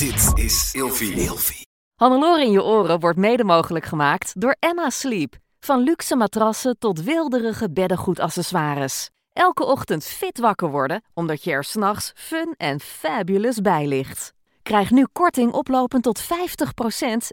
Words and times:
Dit 0.00 0.44
is 0.44 0.70
Ilfie. 0.72 1.66
Hannelore 1.94 2.44
in 2.44 2.50
je 2.50 2.62
oren 2.62 3.00
wordt 3.00 3.18
mede 3.18 3.44
mogelijk 3.44 3.84
gemaakt 3.84 4.40
door 4.40 4.56
Emma 4.58 4.90
Sleep. 4.90 5.36
Van 5.58 5.80
luxe 5.80 6.16
matrassen 6.16 6.78
tot 6.78 7.02
wilderige 7.02 7.70
beddengoedaccessoires. 7.70 9.10
Elke 9.32 9.64
ochtend 9.64 10.04
fit 10.04 10.38
wakker 10.38 10.70
worden, 10.70 11.02
omdat 11.14 11.44
je 11.44 11.50
er 11.50 11.64
s'nachts 11.64 12.12
fun 12.14 12.54
en 12.56 12.80
fabulous 12.80 13.60
bij 13.60 13.86
ligt. 13.86 14.32
Krijg 14.62 14.90
nu 14.90 15.06
korting 15.12 15.52
oplopend 15.52 16.02
tot 16.02 16.22
50% 16.22 16.26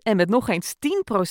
en 0.04 0.16
met 0.16 0.30
nog 0.30 0.50
eens 0.50 0.74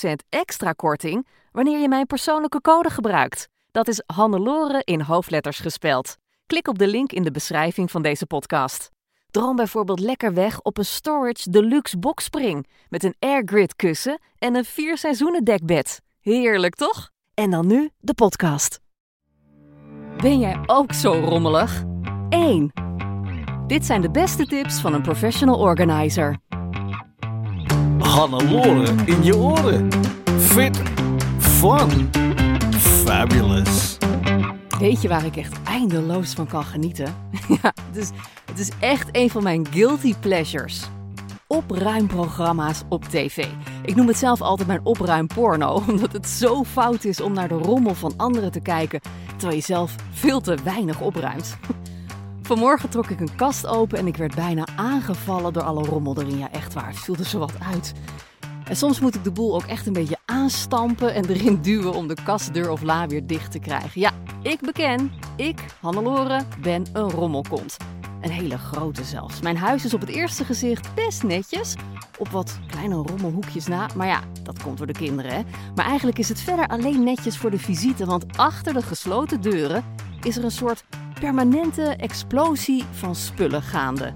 10% 0.09 0.11
extra 0.29 0.71
korting 0.71 1.27
wanneer 1.51 1.79
je 1.79 1.87
mijn 1.87 2.05
persoonlijke 2.05 2.61
code 2.61 2.89
gebruikt. 2.89 3.47
Dat 3.71 3.87
is 3.87 4.03
Hannelore 4.05 4.81
in 4.83 5.01
hoofdletters 5.01 5.59
gespeld. 5.59 6.15
Klik 6.45 6.67
op 6.67 6.77
de 6.77 6.87
link 6.87 7.11
in 7.11 7.23
de 7.23 7.31
beschrijving 7.31 7.91
van 7.91 8.01
deze 8.01 8.25
podcast. 8.25 8.95
Droom 9.31 9.55
bijvoorbeeld 9.55 9.99
lekker 9.99 10.33
weg 10.33 10.61
op 10.61 10.77
een 10.77 10.85
Storage 10.85 11.49
Deluxe 11.49 11.97
Boxspring 11.97 12.67
met 12.89 13.03
een 13.03 13.15
airgrid 13.19 13.75
kussen 13.75 14.19
en 14.39 14.55
een 14.55 14.65
vier 14.65 14.97
seizoenen 14.97 15.43
dekbed. 15.43 16.01
Heerlijk 16.21 16.75
toch? 16.75 17.09
En 17.33 17.51
dan 17.51 17.67
nu 17.67 17.89
de 17.99 18.13
podcast. 18.13 18.79
Ben 20.17 20.39
jij 20.39 20.59
ook 20.65 20.93
zo 20.93 21.11
rommelig? 21.13 21.83
1. 22.29 22.71
Dit 23.67 23.85
zijn 23.85 24.01
de 24.01 24.11
beste 24.11 24.45
tips 24.45 24.79
van 24.79 24.93
een 24.93 25.01
professional 25.01 25.59
organizer. 25.59 26.37
Hannelore 27.99 28.95
in 29.05 29.23
je 29.23 29.37
oren. 29.37 29.89
Fit, 30.37 30.81
fun, 31.39 32.09
fabulous. 32.79 33.96
Weet 34.79 35.01
je 35.01 35.07
waar 35.07 35.25
ik 35.25 35.35
echt 35.35 35.63
eindeloos 35.63 36.33
van 36.33 36.47
kan 36.47 36.63
genieten? 36.63 37.15
ja, 37.61 37.73
is, 37.93 38.09
het 38.45 38.59
is 38.59 38.69
echt 38.79 39.09
een 39.11 39.29
van 39.29 39.43
mijn 39.43 39.67
guilty 39.67 40.13
pleasures. 40.19 40.83
Opruimprogramma's 41.47 42.81
op 42.89 43.03
tv. 43.03 43.45
Ik 43.85 43.95
noem 43.95 44.07
het 44.07 44.17
zelf 44.17 44.41
altijd 44.41 44.67
mijn 44.67 44.85
opruimporno, 44.85 45.81
omdat 45.89 46.13
het 46.13 46.27
zo 46.27 46.63
fout 46.63 47.03
is 47.03 47.21
om 47.21 47.33
naar 47.33 47.47
de 47.47 47.55
rommel 47.55 47.93
van 47.93 48.13
anderen 48.17 48.51
te 48.51 48.59
kijken, 48.59 49.01
terwijl 49.37 49.59
je 49.59 49.63
zelf 49.63 49.95
veel 50.11 50.41
te 50.41 50.57
weinig 50.63 51.01
opruimt. 51.01 51.57
Vanmorgen 52.41 52.89
trok 52.89 53.09
ik 53.09 53.19
een 53.19 53.35
kast 53.35 53.67
open 53.67 53.97
en 53.97 54.07
ik 54.07 54.17
werd 54.17 54.35
bijna 54.35 54.67
aangevallen 54.75 55.53
door 55.53 55.63
alle 55.63 55.83
rommel 55.83 56.21
erin. 56.21 56.37
Ja, 56.37 56.51
echt 56.51 56.73
waar, 56.73 56.87
het 56.87 56.99
viel 56.99 57.15
er 57.15 57.25
zo 57.25 57.39
wat 57.39 57.53
uit. 57.71 57.93
En 58.67 58.75
soms 58.75 58.99
moet 58.99 59.15
ik 59.15 59.23
de 59.23 59.31
boel 59.31 59.55
ook 59.55 59.65
echt 59.65 59.87
een 59.87 59.93
beetje 59.93 60.16
aanstampen 60.47 61.13
en 61.13 61.25
erin 61.29 61.61
duwen 61.61 61.93
om 61.93 62.07
de 62.07 62.17
kastdeur 62.23 62.69
of 62.69 62.81
la 62.81 63.07
weer 63.07 63.27
dicht 63.27 63.51
te 63.51 63.59
krijgen. 63.59 64.01
Ja, 64.01 64.11
ik 64.41 64.59
beken, 64.59 65.11
ik, 65.35 65.65
Hannelore, 65.81 66.41
ben 66.61 66.85
een 66.93 67.09
rommelkont. 67.09 67.77
Een 68.21 68.31
hele 68.31 68.57
grote 68.57 69.03
zelfs. 69.03 69.41
Mijn 69.41 69.57
huis 69.57 69.85
is 69.85 69.93
op 69.93 69.99
het 69.99 70.09
eerste 70.09 70.45
gezicht 70.45 70.95
best 70.95 71.23
netjes, 71.23 71.75
op 72.17 72.29
wat 72.29 72.59
kleine 72.67 72.95
rommelhoekjes 72.95 73.67
na. 73.67 73.87
Maar 73.95 74.07
ja, 74.07 74.19
dat 74.43 74.63
komt 74.63 74.77
door 74.77 74.87
de 74.87 74.93
kinderen, 74.93 75.31
hè. 75.31 75.41
Maar 75.75 75.85
eigenlijk 75.85 76.17
is 76.17 76.29
het 76.29 76.39
verder 76.39 76.67
alleen 76.67 77.03
netjes 77.03 77.37
voor 77.37 77.51
de 77.51 77.59
visite, 77.59 78.05
want 78.05 78.37
achter 78.37 78.73
de 78.73 78.81
gesloten 78.81 79.41
deuren 79.41 79.83
is 80.21 80.37
er 80.37 80.43
een 80.43 80.51
soort 80.51 80.83
permanente 81.19 81.83
explosie 81.83 82.83
van 82.91 83.15
spullen 83.15 83.61
gaande. 83.61 84.15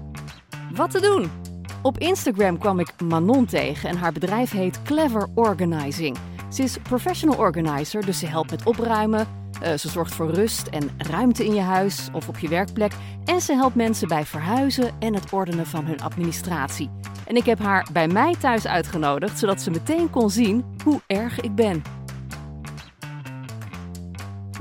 Wat 0.74 0.90
te 0.90 1.00
doen? 1.00 1.41
Op 1.82 1.98
Instagram 1.98 2.58
kwam 2.58 2.78
ik 2.78 3.00
Manon 3.00 3.44
tegen 3.46 3.88
en 3.88 3.96
haar 3.96 4.12
bedrijf 4.12 4.50
heet 4.50 4.82
Clever 4.82 5.28
Organizing. 5.34 6.16
Ze 6.48 6.62
is 6.62 6.78
professional 6.78 7.38
organizer, 7.38 8.06
dus 8.06 8.18
ze 8.18 8.26
helpt 8.26 8.50
met 8.50 8.66
opruimen. 8.66 9.26
eh, 9.60 9.74
ze 9.74 9.88
zorgt 9.88 10.14
voor 10.14 10.30
rust 10.30 10.66
en 10.66 10.90
ruimte 10.98 11.44
in 11.44 11.54
je 11.54 11.60
huis 11.60 12.08
of 12.12 12.28
op 12.28 12.38
je 12.38 12.48
werkplek. 12.48 12.92
En 13.24 13.40
ze 13.40 13.52
helpt 13.52 13.74
mensen 13.74 14.08
bij 14.08 14.24
verhuizen 14.24 14.90
en 14.98 15.14
het 15.14 15.32
ordenen 15.32 15.66
van 15.66 15.84
hun 15.84 16.02
administratie. 16.02 16.90
En 17.26 17.36
ik 17.36 17.44
heb 17.44 17.58
haar 17.58 17.88
bij 17.92 18.08
mij 18.08 18.34
thuis 18.38 18.66
uitgenodigd, 18.66 19.38
zodat 19.38 19.62
ze 19.62 19.70
meteen 19.70 20.10
kon 20.10 20.30
zien 20.30 20.64
hoe 20.84 21.00
erg 21.06 21.40
ik 21.40 21.54
ben. 21.54 21.82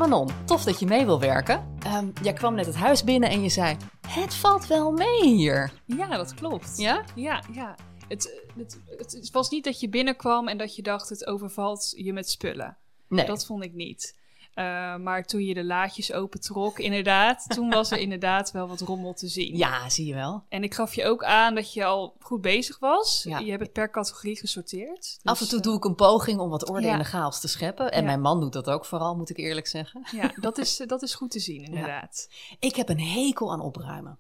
Manon, 0.02 0.30
tof 0.46 0.64
dat 0.64 0.80
je 0.80 0.86
mee 0.86 1.06
wil 1.06 1.20
werken. 1.20 1.76
Ehm, 1.80 2.10
jij 2.22 2.34
kwam 2.34 2.56
net 2.56 2.66
het 2.66 2.76
huis 2.76 3.04
binnen 3.04 3.30
en 3.30 3.42
je 3.42 3.50
zei: 3.50 3.78
Het 4.08 4.34
valt 4.34 4.68
wel 4.68 4.92
mee 4.92 5.24
hier. 5.24 5.72
Ja, 5.86 6.18
dat 6.18 6.34
klopt. 6.34 6.78
Ja? 6.78 7.04
Ja, 7.16 7.44
ja. 7.52 7.76
Het, 8.08 8.42
het, 8.58 8.80
het 9.12 9.32
was 9.32 9.50
niet 9.50 9.64
dat 9.64 9.80
je 9.80 9.90
binnenkwam 9.90 10.48
en 10.48 10.58
dat 10.58 10.76
je 10.76 10.82
dacht 10.82 11.10
het 11.10 11.26
overvalt 11.26 11.94
je 11.96 12.14
met 12.14 12.30
spullen. 12.30 12.78
Nee. 13.08 13.26
Dat 13.26 13.46
vond 13.46 13.64
ik 13.64 13.74
niet. 13.74 14.20
Uh, 14.62 14.96
maar 15.04 15.26
toen 15.26 15.46
je 15.46 15.54
de 15.54 15.64
laadjes 15.64 16.14
opentrok, 16.14 16.80
inderdaad, 16.80 17.46
toen 17.56 17.70
was 17.70 17.92
er 17.92 17.98
inderdaad 17.98 18.52
wel 18.52 18.68
wat 18.68 18.80
rommel 18.82 19.14
te 19.14 19.28
zien. 19.28 19.58
Ja, 19.58 19.90
zie 19.90 20.06
je 20.06 20.14
wel. 20.14 20.44
En 20.50 20.64
ik 20.64 20.74
gaf 20.74 20.94
je 20.94 21.06
ook 21.06 21.24
aan 21.24 21.56
dat 21.56 21.74
je 21.74 21.86
al 21.86 22.16
goed 22.20 22.42
bezig 22.42 22.80
was. 22.80 23.24
Ja. 23.28 23.40
Je 23.40 23.50
hebt 23.50 23.64
het 23.64 23.72
per 23.72 23.90
categorie 23.90 24.38
gesorteerd. 24.38 25.02
Dus, 25.02 25.20
Af 25.24 25.42
en 25.42 25.48
toe 25.48 25.58
eh, 25.58 25.64
doe 25.64 25.76
ik 25.76 25.84
een 25.84 25.96
poging 25.96 26.40
om 26.40 26.50
wat 26.50 26.70
orde 26.70 26.86
ja. 26.86 26.92
in 26.92 26.98
de 26.98 27.04
chaos 27.04 27.40
te 27.40 27.48
scheppen. 27.48 27.92
En 27.92 28.00
Ja. 28.00 28.06
mijn 28.06 28.22
man 28.22 28.40
doet 28.40 28.54
dat 28.54 28.70
ook 28.70 28.86
vooral, 28.86 29.16
moet 29.16 29.30
ik 29.30 29.38
eerlijk 29.38 29.68
zeggen. 29.68 30.08
Ja, 30.12 30.32
dat 30.36 30.58
is, 30.58 30.84
dat 30.88 31.02
is 31.02 31.16
goed 31.16 31.32
te 31.32 31.40
zien, 31.40 31.64
inderdaad. 31.64 32.30
Ik 32.60 32.76
heb 32.76 32.90
een 32.90 33.00
hekel 33.00 33.52
aan 33.52 33.62
opruimen. 33.62 34.18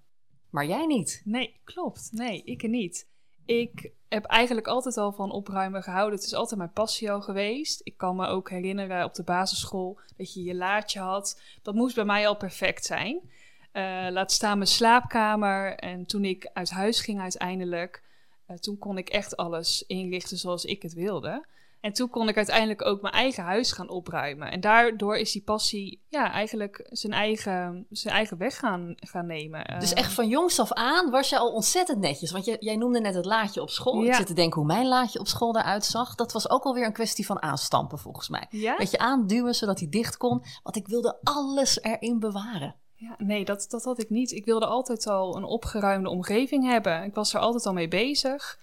Maar 0.50 0.66
jij 0.66 0.85
niet. 0.85 1.22
Nee, 1.25 1.59
klopt. 1.63 2.09
Nee, 2.12 2.44
ik 2.44 2.68
niet. 2.68 3.08
Ik 3.51 3.91
heb 4.07 4.25
eigenlijk 4.25 4.67
altijd 4.67 4.97
al 4.97 5.12
van 5.12 5.31
opruimen 5.31 5.84
gehouden. 5.84 6.16
Het 6.16 6.28
is 6.28 6.34
altijd 6.34 6.57
mijn 6.57 6.72
passie 6.72 7.12
al 7.12 7.22
geweest. 7.22 7.81
Ik 7.84 7.97
kan 7.97 8.16
me 8.16 8.28
ook 8.28 8.50
herinneren 8.50 9.03
op 9.03 9.13
de 9.13 9.23
basisschool 9.23 10.00
dat 10.17 10.34
je 10.34 10.44
je 10.44 10.56
laadje 10.56 11.00
had. 11.00 11.41
Dat 11.61 11.75
moest 11.75 11.95
bij 11.95 12.06
mij 12.06 12.28
al 12.28 12.35
perfect 12.35 12.85
zijn. 12.85 13.31
Eh, 13.72 14.07
laat 14.09 14.31
staan 14.31 14.57
mijn 14.57 14.69
slaapkamer. 14.69 15.75
En 15.75 16.06
toen 16.06 16.25
ik 16.25 16.50
uit 16.53 16.69
huis 16.69 17.01
ging 17.01 17.19
uiteindelijk, 17.19 18.03
eh, 18.45 18.56
toen 18.56 18.78
kon 18.78 18.97
ik 18.97 19.09
echt 19.09 19.38
alles 19.38 19.84
inrichten 19.88 20.38
zoals 20.38 20.66
ik 20.66 20.81
het 20.81 20.94
wilde. 20.94 21.45
En 21.81 21.93
toen 21.93 22.09
kon 22.09 22.27
ik 22.27 22.37
uiteindelijk 22.37 22.85
ook 22.85 23.01
mijn 23.01 23.13
eigen 23.13 23.43
huis 23.43 23.71
gaan 23.71 23.89
opruimen. 23.89 24.51
En 24.51 24.59
daardoor 24.61 25.17
is 25.17 25.31
die 25.31 25.43
passie 25.43 26.03
ja, 26.07 26.31
eigenlijk 26.31 26.87
zijn 26.89 27.13
eigen, 27.13 27.85
zijn 27.89 28.13
eigen 28.13 28.37
weg 28.37 28.57
gaan, 28.57 28.93
gaan 28.95 29.25
nemen. 29.25 29.79
Dus 29.79 29.93
Eh, 29.93 29.97
echt 30.03 30.13
van 30.13 30.27
jongs 30.27 30.59
af 30.59 30.71
aan 30.73 31.09
was 31.09 31.29
je 31.29 31.37
al 31.37 31.51
ontzettend 31.53 31.99
netjes. 31.99 32.31
Want 32.31 32.45
je, 32.45 32.57
jij 32.59 32.75
noemde 32.75 32.99
net 32.99 33.15
het 33.15 33.25
laadje 33.25 33.61
op 33.61 33.69
school. 33.69 34.01
Ik 34.01 34.07
Ja. 34.07 34.15
zit 34.15 34.27
te 34.27 34.33
denken 34.33 34.57
hoe 34.59 34.67
mijn 34.67 34.87
laadje 34.87 35.19
op 35.19 35.27
school 35.27 35.57
eruit 35.57 35.85
zag. 35.85 36.15
Dat 36.15 36.31
was 36.31 36.49
ook 36.49 36.63
alweer 36.63 36.85
een 36.85 36.93
kwestie 36.93 37.25
van 37.25 37.41
aanstampen 37.41 37.99
volgens 37.99 38.29
mij. 38.29 38.45
Ja? 38.49 38.75
Beetje 38.77 38.97
aanduwen 38.97 39.55
zodat 39.55 39.79
hij 39.79 39.89
dicht 39.89 40.17
kon. 40.17 40.43
Want 40.63 40.75
ik 40.75 40.87
wilde 40.87 41.17
alles 41.23 41.81
erin 41.81 42.19
bewaren. 42.19 42.75
Ja, 42.95 43.15
nee, 43.17 43.45
dat, 43.45 43.65
dat 43.69 43.83
had 43.83 43.99
ik 44.01 44.09
niet. 44.09 44.31
Ik 44.31 44.45
wilde 44.45 44.65
altijd 44.65 45.07
al 45.07 45.37
een 45.37 45.43
opgeruimde 45.43 46.09
omgeving 46.09 46.65
hebben. 46.65 47.03
Ik 47.03 47.13
was 47.15 47.33
er 47.33 47.39
altijd 47.39 47.65
al 47.65 47.73
mee 47.73 47.87
bezig. 47.87 48.59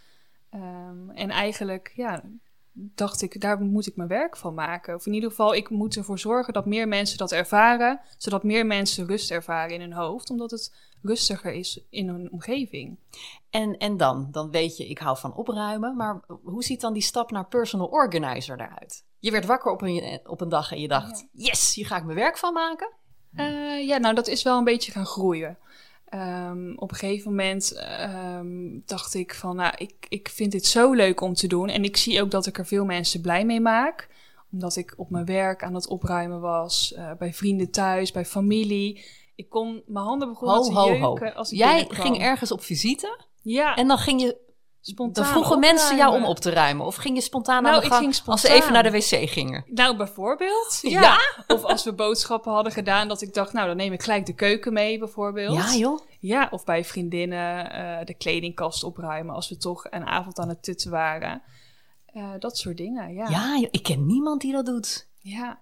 Ehm, 0.50 1.10
en 1.10 1.30
eigenlijk, 1.30 1.92
ja, 1.94 2.22
dacht 2.94 3.22
ik, 3.22 3.40
daar 3.40 3.60
moet 3.60 3.86
ik 3.86 3.96
mijn 3.96 4.08
werk 4.08 4.36
van 4.36 4.54
maken. 4.54 4.94
Of 4.94 5.06
in 5.06 5.14
ieder 5.14 5.30
geval, 5.30 5.54
ik 5.54 5.70
moet 5.70 5.96
ervoor 5.96 6.18
zorgen 6.18 6.52
dat 6.52 6.66
meer 6.66 6.88
mensen 6.88 7.18
dat 7.18 7.32
ervaren. 7.32 8.00
Zodat 8.16 8.42
meer 8.42 8.66
mensen 8.66 9.06
rust 9.06 9.30
ervaren 9.30 9.74
in 9.74 9.80
hun 9.80 9.92
hoofd. 9.92 10.30
Omdat 10.30 10.50
het 10.50 10.74
rustiger 11.02 11.52
is 11.52 11.80
in 11.90 12.08
hun 12.08 12.32
omgeving. 12.32 12.98
En, 13.50 13.76
en 13.78 13.96
dan? 13.96 14.28
Dan 14.30 14.50
weet 14.50 14.76
je, 14.76 14.88
ik 14.88 14.98
hou 14.98 15.18
van 15.18 15.34
opruimen. 15.34 15.96
Maar 15.96 16.20
hoe 16.42 16.64
ziet 16.64 16.80
dan 16.80 16.92
die 16.92 17.02
stap 17.02 17.30
naar 17.30 17.46
personal 17.46 17.86
organizer 17.86 18.60
eruit? 18.60 19.04
Je 19.18 19.30
werd 19.30 19.46
wakker 19.46 19.72
op 19.72 19.82
een, 19.82 20.20
op 20.24 20.40
een 20.40 20.48
dag 20.48 20.72
en 20.72 20.80
je 20.80 20.88
dacht... 20.88 21.26
Yes, 21.32 21.74
hier 21.74 21.86
ga 21.86 21.96
ik 21.96 22.04
mijn 22.04 22.18
werk 22.18 22.38
van 22.38 22.52
maken. 22.52 22.92
Eh, 23.34 23.86
ja, 23.86 23.98
nou, 23.98 24.14
dat 24.14 24.26
is 24.26 24.42
wel 24.42 24.58
een 24.58 24.64
beetje 24.64 24.92
gaan 24.92 25.06
groeien. 25.06 25.58
Ehm, 26.10 26.72
op 26.76 26.90
een 26.90 26.96
gegeven 26.96 27.30
moment 27.30 27.72
ehm, 27.72 28.78
dacht 28.84 29.14
ik 29.14 29.34
van, 29.34 29.56
nou, 29.56 29.74
ik, 29.76 30.06
ik 30.08 30.28
vind 30.28 30.52
dit 30.52 30.66
zo 30.66 30.92
leuk 30.92 31.20
om 31.20 31.34
te 31.34 31.46
doen. 31.46 31.68
En 31.68 31.84
ik 31.84 31.96
zie 31.96 32.22
ook 32.22 32.30
dat 32.30 32.46
ik 32.46 32.58
er 32.58 32.66
veel 32.66 32.84
mensen 32.84 33.20
blij 33.20 33.44
mee 33.44 33.60
maak. 33.60 34.08
Omdat 34.52 34.76
ik 34.76 34.94
op 34.96 35.10
mijn 35.10 35.24
werk 35.24 35.62
aan 35.62 35.74
het 35.74 35.88
opruimen 35.88 36.40
was, 36.40 36.94
eh, 36.94 37.10
bij 37.18 37.34
vrienden 37.34 37.70
thuis, 37.70 38.10
bij 38.10 38.24
familie. 38.24 39.04
Ik 39.34 39.48
kon, 39.48 39.82
mijn 39.86 40.04
handen 40.04 40.28
begonnen 40.28 40.56
Ho, 40.56 40.62
te 40.62 40.72
ho, 40.72 40.86
jeuken 40.86 41.28
ho. 41.28 41.34
als 41.34 41.52
ik 41.52 41.58
Jij 41.58 41.86
ging 41.88 42.18
ergens 42.18 42.52
op 42.52 42.62
visite 42.62 43.20
Ja, 43.42 43.76
en 43.76 43.88
dan 43.88 43.98
ging 43.98 44.20
je... 44.20 44.46
spontaan 44.80 45.24
Dan 45.24 45.32
vroegen 45.32 45.58
mensen 45.58 45.96
jou 45.96 46.14
om 46.14 46.24
op 46.24 46.38
te 46.38 46.50
ruimen. 46.50 46.86
Of 46.86 46.96
ging 46.96 47.16
je 47.16 47.22
spontaan 47.22 47.62
Nou, 47.62 47.74
aan 47.74 47.80
de 47.80 47.86
ik 47.86 47.92
gang 47.92 48.20
als 48.26 48.40
ze 48.40 48.48
even 48.48 48.72
naar 48.72 48.82
de 48.82 48.90
wc 48.90 49.30
gingen? 49.30 49.64
Nou, 49.66 49.96
bijvoorbeeld. 49.96 50.78
Ja. 50.80 51.00
Ja? 51.00 51.18
Of 51.46 51.64
als 51.64 51.84
we 51.84 51.92
boodschappen 51.92 52.52
hadden 52.52 52.72
gedaan, 52.72 53.08
dat 53.08 53.22
ik 53.22 53.34
dacht, 53.34 53.52
nou, 53.52 53.66
dan 53.66 53.76
neem 53.76 53.92
ik 53.92 54.02
gelijk 54.02 54.26
de 54.26 54.34
keuken 54.34 54.72
mee, 54.72 54.98
bijvoorbeeld. 54.98 55.54
Ja, 55.54 55.74
joh. 55.74 56.00
Ja, 56.20 56.48
of 56.50 56.64
bij 56.64 56.84
vriendinnen 56.84 57.70
eh, 57.70 58.06
de 58.06 58.14
kledingkast 58.14 58.84
opruimen 58.84 59.34
als 59.34 59.48
we 59.48 59.56
toch 59.56 59.86
een 59.90 60.06
avond 60.06 60.38
aan 60.38 60.48
het 60.48 60.62
tutten 60.62 60.90
waren. 60.90 61.42
Eh, 62.06 62.30
dat 62.38 62.58
soort 62.58 62.76
dingen, 62.76 63.14
ja. 63.14 63.28
Ja, 63.28 63.56
joh. 63.56 63.68
ik 63.70 63.82
ken 63.82 64.06
niemand 64.06 64.40
die 64.40 64.52
dat 64.52 64.66
doet. 64.66 65.08
Ja, 65.18 65.60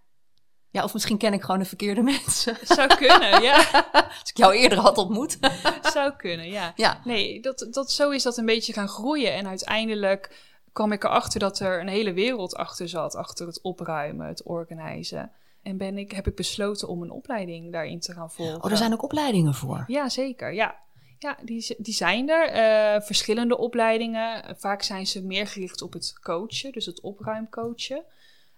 Ja, 0.71 0.85
of 0.85 0.93
misschien 0.93 1.19
ken 1.19 1.33
ik 1.33 1.43
gewoon 1.43 1.59
de 1.59 1.65
verkeerde 1.65 2.03
mensen. 2.13 2.57
zou 2.63 2.97
kunnen, 2.97 3.43
ja. 3.43 3.57
Als 4.21 4.31
ik 4.31 4.37
jou 4.37 4.55
eerder 4.55 4.79
had 4.79 4.99
ontmoet. 4.99 5.39
zou 5.95 6.13
kunnen, 6.17 6.49
ja. 6.49 6.73
Ja. 6.77 7.01
Nee, 7.05 7.41
dat, 7.41 7.67
dat, 7.71 7.93
zo 7.93 8.11
is 8.11 8.23
dat 8.23 8.37
een 8.37 8.47
beetje 8.47 8.73
gaan 8.73 8.89
groeien. 8.89 9.33
En 9.33 9.47
uiteindelijk 9.47 10.37
kwam 10.73 10.93
ik 10.93 11.05
erachter 11.05 11.41
dat 11.41 11.59
er 11.59 11.81
een 11.81 11.89
hele 11.89 12.13
wereld 12.13 12.57
achter 12.57 12.89
zat. 12.89 13.15
Achter 13.15 13.47
het 13.47 13.61
opruimen, 13.63 14.27
het 14.27 14.43
organiseren. 14.43 15.33
En 15.63 15.77
ben 15.77 15.99
ik, 15.99 16.13
heb 16.13 16.27
ik 16.27 16.35
besloten 16.35 16.89
om 16.89 17.03
een 17.03 17.11
opleiding 17.11 17.73
daarin 17.73 18.01
te 18.01 18.12
gaan 18.12 18.31
volgen. 18.31 18.65
Oh, 18.65 18.71
er 18.71 18.77
zijn 18.77 18.93
ook 18.93 19.03
opleidingen 19.03 19.55
voor. 19.55 19.85
Ja, 19.87 20.09
zeker. 20.09 20.53
Ja. 20.53 20.85
Ja, 21.19 21.39
die, 21.43 21.77
die 21.79 21.95
zijn 21.95 22.29
er. 22.29 22.49
Eh, 22.49 23.01
verschillende 23.01 23.59
opleidingen. 23.59 24.57
Vaak 24.59 24.83
zijn 24.83 25.07
ze 25.07 25.25
meer 25.25 25.47
gericht 25.47 25.83
op 25.83 25.93
het 25.93 26.19
coachen, 26.23 26.73
dus 26.73 26.87
het 26.87 27.01
opruimcoachen. 27.01 28.05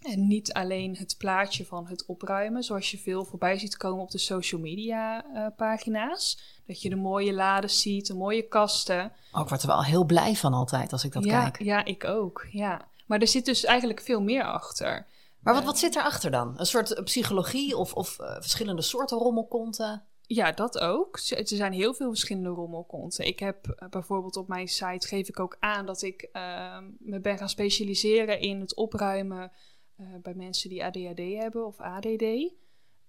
En 0.03 0.27
niet 0.27 0.53
alleen 0.53 0.97
het 0.97 1.15
plaatje 1.19 1.65
van 1.65 1.87
het 1.87 2.07
opruimen, 2.07 2.63
zoals 2.63 2.91
je 2.91 2.99
veel 2.99 3.25
voorbij 3.25 3.59
ziet 3.59 3.77
komen 3.77 4.03
op 4.03 4.11
de 4.11 4.19
social 4.19 4.61
media 4.61 5.25
eh, 5.25 5.47
pagina's. 5.57 6.39
Dat 6.67 6.83
je 6.83 6.89
de 6.89 6.97
mooie 6.97 7.33
laden 7.33 7.71
ziet, 7.71 8.07
de 8.07 8.15
mooie 8.15 8.49
kasten. 8.49 9.13
Oh, 9.33 9.41
ik 9.43 9.49
word 9.49 9.63
er 9.63 9.69
wel 9.69 9.85
heel 9.85 10.05
blij 10.05 10.35
van 10.35 10.53
altijd 10.53 10.93
als 10.93 11.05
ik 11.05 11.13
dat 11.13 11.25
ja, 11.25 11.43
kijk. 11.43 11.63
Ja, 11.63 11.85
ik 11.85 12.05
ook. 12.05 12.47
Ja. 12.51 12.89
Maar 13.07 13.21
er 13.21 13.29
zit 13.29 13.45
dus 13.45 13.65
eigenlijk 13.65 14.01
veel 14.01 14.23
meer 14.23 14.45
achter. 14.45 15.07
Maar 15.41 15.55
wat, 15.55 15.65
wat 15.65 15.79
zit 15.79 15.97
erachter 15.97 16.31
dan? 16.31 16.55
Een 16.57 16.67
soort 16.67 17.05
psychologie 17.05 17.77
of, 17.77 17.95
of 17.95 18.19
uh, 18.21 18.33
verschillende 18.33 18.83
soorten 18.83 19.19
rommelkonten? 19.19 20.03
Ja, 20.27 20.53
dat 20.53 20.79
ook. 20.79 21.19
Er 21.29 21.47
zijn 21.47 21.73
heel 21.73 21.95
veel 21.95 22.09
verschillende 22.09 22.49
rommelkonten. 22.49 23.27
Ik 23.27 23.39
heb 23.39 23.67
uh, 23.67 23.89
bijvoorbeeld 23.89 24.37
op 24.37 24.49
mijn 24.49 24.69
site 24.69 25.07
geef 25.07 25.29
ik 25.29 25.41
ook 25.41 25.57
aan 25.61 25.87
dat 25.87 26.03
ik 26.03 26.29
uh, 26.33 26.79
me 26.99 27.21
ben 27.21 27.39
gaan 27.39 27.49
specialiseren 27.49 28.41
in 28.41 28.61
het 28.61 28.75
opruimen 28.75 29.53
uh, 30.01 30.07
bij 30.23 30.35
mensen 30.35 30.71
die 30.71 30.85
ADHD 30.85 31.19
hebben 31.19 31.67
of 31.67 31.81
ADD. 31.81 32.23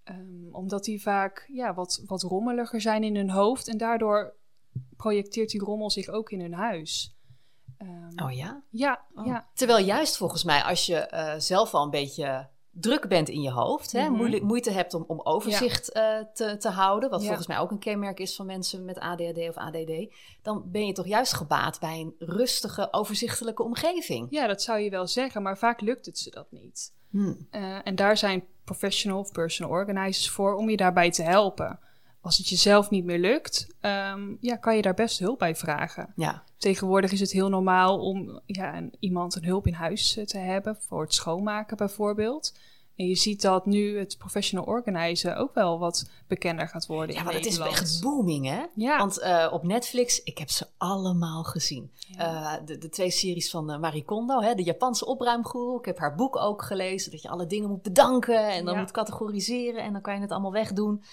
Um, 0.04 0.50
omdat 0.52 0.84
die 0.84 1.02
vaak 1.02 1.46
ja, 1.54 1.74
wat, 1.74 2.04
wat 2.06 2.22
rommeliger 2.22 2.82
zijn 2.82 3.04
in 3.04 3.16
hun 3.16 3.30
hoofd 3.30 3.68
en 3.68 3.78
daardoor 3.78 4.36
projecteert 4.98 5.50
die 5.50 5.64
rommel 5.64 5.90
zich 5.90 6.08
ook 6.08 6.32
in 6.32 6.42
hun 6.42 6.54
huis. 6.54 7.18
Um, 7.78 8.12
oh 8.24 8.32
ja? 8.32 8.64
Ja, 8.70 9.06
oh. 9.14 9.26
ja. 9.26 9.50
Terwijl 9.54 9.86
juist 9.86 10.18
volgens 10.18 10.44
mij 10.44 10.64
als 10.64 10.86
je 10.86 11.10
uh, 11.14 11.34
zelf 11.38 11.74
al 11.74 11.84
een 11.84 11.90
beetje 11.90 12.50
druk 12.72 13.08
bent 13.08 13.30
in 13.30 13.42
je 13.42 13.52
hoofd, 13.52 13.92
hè, 13.92 14.04
Mhm. 14.10 14.14
moeite, 14.18 14.44
moeite 14.44 14.72
hebt 14.72 14.94
om, 14.94 15.04
om 15.08 15.22
overzicht 15.24 15.96
uh, 15.96 16.18
te, 16.34 16.58
te 16.58 16.70
houden, 16.70 17.10
wat 17.10 17.20
Ja. 17.22 17.26
volgens 17.28 17.48
mij 17.48 17.58
ook 17.60 17.72
een 17.72 17.80
kenmerk 17.80 18.20
is 18.20 18.36
van 18.36 18.46
mensen 18.46 18.86
met 18.86 19.00
ADHD 19.00 19.38
of 19.50 19.56
ADD, 19.58 19.92
dan 20.42 20.64
ben 20.66 20.86
je 20.88 20.94
toch 20.94 21.08
juist 21.08 21.34
gebaat 21.34 21.80
bij 21.80 22.00
een 22.00 22.16
rustige, 22.20 22.88
overzichtelijke 22.94 23.64
omgeving. 23.64 24.28
ja, 24.30 24.48
dat 24.48 24.62
zou 24.62 24.80
je 24.80 24.90
wel 24.90 25.08
zeggen, 25.08 25.42
maar 25.42 25.58
vaak 25.58 25.82
lukt 25.82 26.06
het 26.06 26.18
ze 26.20 26.30
dat 26.30 26.48
niet. 26.50 26.94
Hmm. 27.10 27.48
Uh, 27.52 27.78
en 27.84 27.96
daar 27.96 28.18
zijn 28.18 28.44
professional 28.64 29.20
of 29.20 29.32
personal 29.32 29.72
organizers 29.72 30.30
voor 30.30 30.56
om 30.56 30.70
je 30.70 30.78
daarbij 30.78 31.12
te 31.12 31.24
helpen. 31.24 31.80
Als 32.22 32.38
het 32.38 32.50
jezelf 32.50 32.90
niet 32.90 33.06
meer 33.06 33.20
lukt, 33.20 33.68
um, 33.82 34.38
ja, 34.40 34.56
kan 34.56 34.76
je 34.76 34.82
daar 34.82 34.94
best 34.94 35.20
hulp 35.20 35.40
bij 35.40 35.56
vragen. 35.56 36.14
Ja, 36.16 36.44
Tegenwoordig 36.58 37.12
is 37.12 37.20
het 37.20 37.32
heel 37.32 37.50
normaal 37.50 38.00
om 38.00 38.42
ja, 38.46 38.78
een, 38.78 38.94
iemand 39.00 39.36
een 39.36 39.46
hulp 39.46 39.68
in 39.68 39.74
huis 39.74 40.18
eh, 40.18 40.26
te 40.26 40.38
hebben, 40.38 40.78
voor 40.88 41.02
het 41.02 41.14
schoonmaken 41.14 41.78
bijvoorbeeld. 41.78 42.54
En 42.96 43.08
je 43.08 43.16
ziet 43.16 43.42
dat 43.42 43.66
nu 43.66 43.98
het 43.98 44.18
professional 44.18 44.66
organizen 44.66 45.38
ook 45.38 45.54
wel 45.54 45.80
wat 45.80 46.10
bekender 46.28 46.68
gaat 46.68 46.86
worden 46.86 47.14
ja 47.16 47.20
in 47.20 47.26
maar 47.26 47.36
het 47.36 47.46
is 47.46 47.58
echt 47.58 48.02
booming, 48.02 48.46
hè? 48.46 48.66
Ja. 48.76 48.98
Want 48.98 49.20
uh, 49.20 49.50
op 49.52 49.64
Netflix, 49.64 50.24
ik 50.24 50.38
heb 50.38 50.50
ze 50.50 50.68
allemaal 50.78 51.44
gezien. 51.44 51.92
Ja. 52.08 52.60
Uh, 52.60 52.66
de, 52.66 52.78
de, 52.78 52.90
twee 52.90 53.12
series 53.12 53.50
van 53.50 53.72
uh, 53.72 53.80
Marie 53.80 54.06
Kondo, 54.06 54.42
hè, 54.42 54.56
de 54.56 54.64
Japanse 54.64 55.06
opruimgoeroe. 55.06 55.80
Ik 55.80 55.86
heb 55.86 55.98
haar 55.98 56.16
boek 56.16 56.36
ook 56.36 56.64
gelezen, 56.64 57.12
dat 57.12 57.22
je 57.22 57.30
alle 57.30 57.46
dingen 57.46 57.70
moet 57.70 57.82
bedanken 57.82 58.50
en 58.50 58.66
dan 58.66 58.74
Ja. 58.74 58.80
moet 58.80 58.92
categoriseren 58.92 59.84
en 59.84 59.94
dan 59.94 60.02
kan 60.02 60.16
je 60.16 60.22
het 60.22 60.32
allemaal 60.32 60.52
wegdoen. 60.52 61.04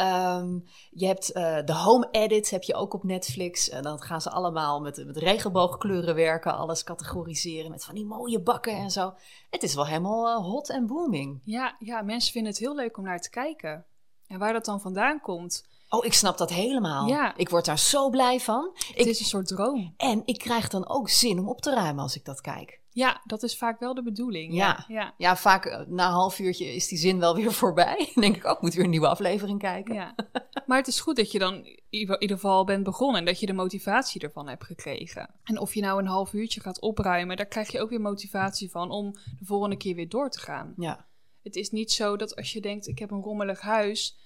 Um, 0.00 0.64
je 0.90 1.06
hebt 1.06 1.36
uh, 1.36 1.58
de 1.64 1.74
home 1.74 2.08
edit, 2.10 2.50
heb 2.50 2.62
je 2.62 2.74
ook 2.74 2.94
op 2.94 3.04
Netflix. 3.04 3.68
En 3.68 3.82
dan 3.82 4.00
gaan 4.02 4.20
ze 4.20 4.30
allemaal 4.30 4.80
met, 4.80 5.06
met 5.06 5.16
regenboogkleuren 5.16 6.14
werken, 6.14 6.56
alles 6.56 6.84
categoriseren 6.84 7.70
met 7.70 7.84
van 7.84 7.94
die 7.94 8.04
mooie 8.06 8.40
bakken 8.40 8.72
en 8.72 8.90
zo. 8.90 9.14
Het 9.50 9.62
is 9.62 9.74
wel 9.74 9.86
helemaal 9.86 10.38
uh, 10.38 10.46
hot 10.46 10.70
en 10.70 10.86
booming. 10.86 11.40
Ja, 11.44 11.76
ja, 11.78 12.02
mensen 12.02 12.32
vinden 12.32 12.50
het 12.50 12.60
heel 12.60 12.74
leuk 12.74 12.96
om 12.96 13.04
naar 13.04 13.20
te 13.20 13.30
kijken. 13.30 13.84
En 14.26 14.38
waar 14.38 14.52
dat 14.52 14.64
dan 14.64 14.80
vandaan 14.80 15.20
komt, 15.20 15.66
Oh, 15.90 16.04
ik 16.04 16.12
snap 16.12 16.38
dat 16.38 16.50
helemaal. 16.50 17.06
Ja. 17.06 17.36
Ik 17.36 17.48
word 17.48 17.64
daar 17.64 17.78
zo 17.78 18.10
blij 18.10 18.40
van. 18.40 18.70
het 18.74 18.98
Ik, 18.98 19.06
is 19.06 19.20
een 19.20 19.26
soort 19.26 19.46
droom. 19.46 19.94
en 19.96 20.22
ik 20.24 20.38
krijg 20.38 20.68
dan 20.68 20.88
ook 20.88 21.08
zin 21.08 21.38
om 21.38 21.48
op 21.48 21.60
te 21.60 21.74
ruimen 21.74 22.02
als 22.02 22.16
ik 22.16 22.24
dat 22.24 22.40
kijk. 22.40 22.80
Ja, 22.98 23.20
dat 23.24 23.42
is 23.42 23.56
vaak 23.56 23.80
wel 23.80 23.94
de 23.94 24.02
bedoeling. 24.02 24.54
Ja. 24.54 24.84
ja. 24.88 25.14
Ja, 25.16 25.36
vaak 25.36 25.66
uh, 25.66 25.80
na 25.86 26.06
een 26.06 26.12
half 26.12 26.38
uurtje 26.38 26.74
is 26.74 26.88
die 26.88 26.98
zin 26.98 27.18
wel 27.18 27.34
weer 27.34 27.52
voorbij. 27.62 28.10
Dan 28.14 28.22
denk 28.22 28.36
ik, 28.36 28.44
oh, 28.44 28.50
ik 28.50 28.60
moet 28.60 28.74
weer 28.74 28.84
een 28.84 28.90
nieuwe 28.90 29.08
aflevering 29.08 29.58
kijken. 29.58 29.94
Ja, 29.94 30.14
maar 30.66 30.78
het 30.78 30.86
is 30.86 31.00
goed 31.00 31.16
dat 31.16 31.32
je 31.32 31.38
dan 31.38 31.54
in 31.54 31.80
ieder 31.90 32.28
geval 32.28 32.64
bent 32.64 32.84
begonnen 32.84 33.18
en 33.18 33.24
dat 33.24 33.40
je 33.40 33.46
de 33.46 33.52
motivatie 33.52 34.20
ervan 34.20 34.48
hebt 34.48 34.64
gekregen. 34.64 35.30
En 35.44 35.58
of 35.58 35.74
je 35.74 35.80
nou 35.80 36.00
een 36.00 36.06
half 36.06 36.32
uurtje 36.32 36.60
gaat 36.60 36.80
opruimen, 36.80 37.36
daar 37.36 37.46
krijg 37.46 37.72
je 37.72 37.80
ook 37.80 37.90
weer 37.90 38.00
motivatie 38.00 38.70
van 38.70 38.90
om 38.90 39.12
de 39.12 39.44
volgende 39.44 39.76
keer 39.76 39.94
weer 39.94 40.08
door 40.08 40.30
te 40.30 40.40
gaan. 40.40 40.74
Ja. 40.76 41.06
Het 41.42 41.56
is 41.56 41.70
niet 41.70 41.92
zo 41.92 42.16
dat 42.16 42.36
als 42.36 42.52
je 42.52 42.60
denkt, 42.60 42.86
ik 42.86 42.98
heb 42.98 43.10
een 43.10 43.22
rommelig 43.22 43.60
huis, 43.60 44.18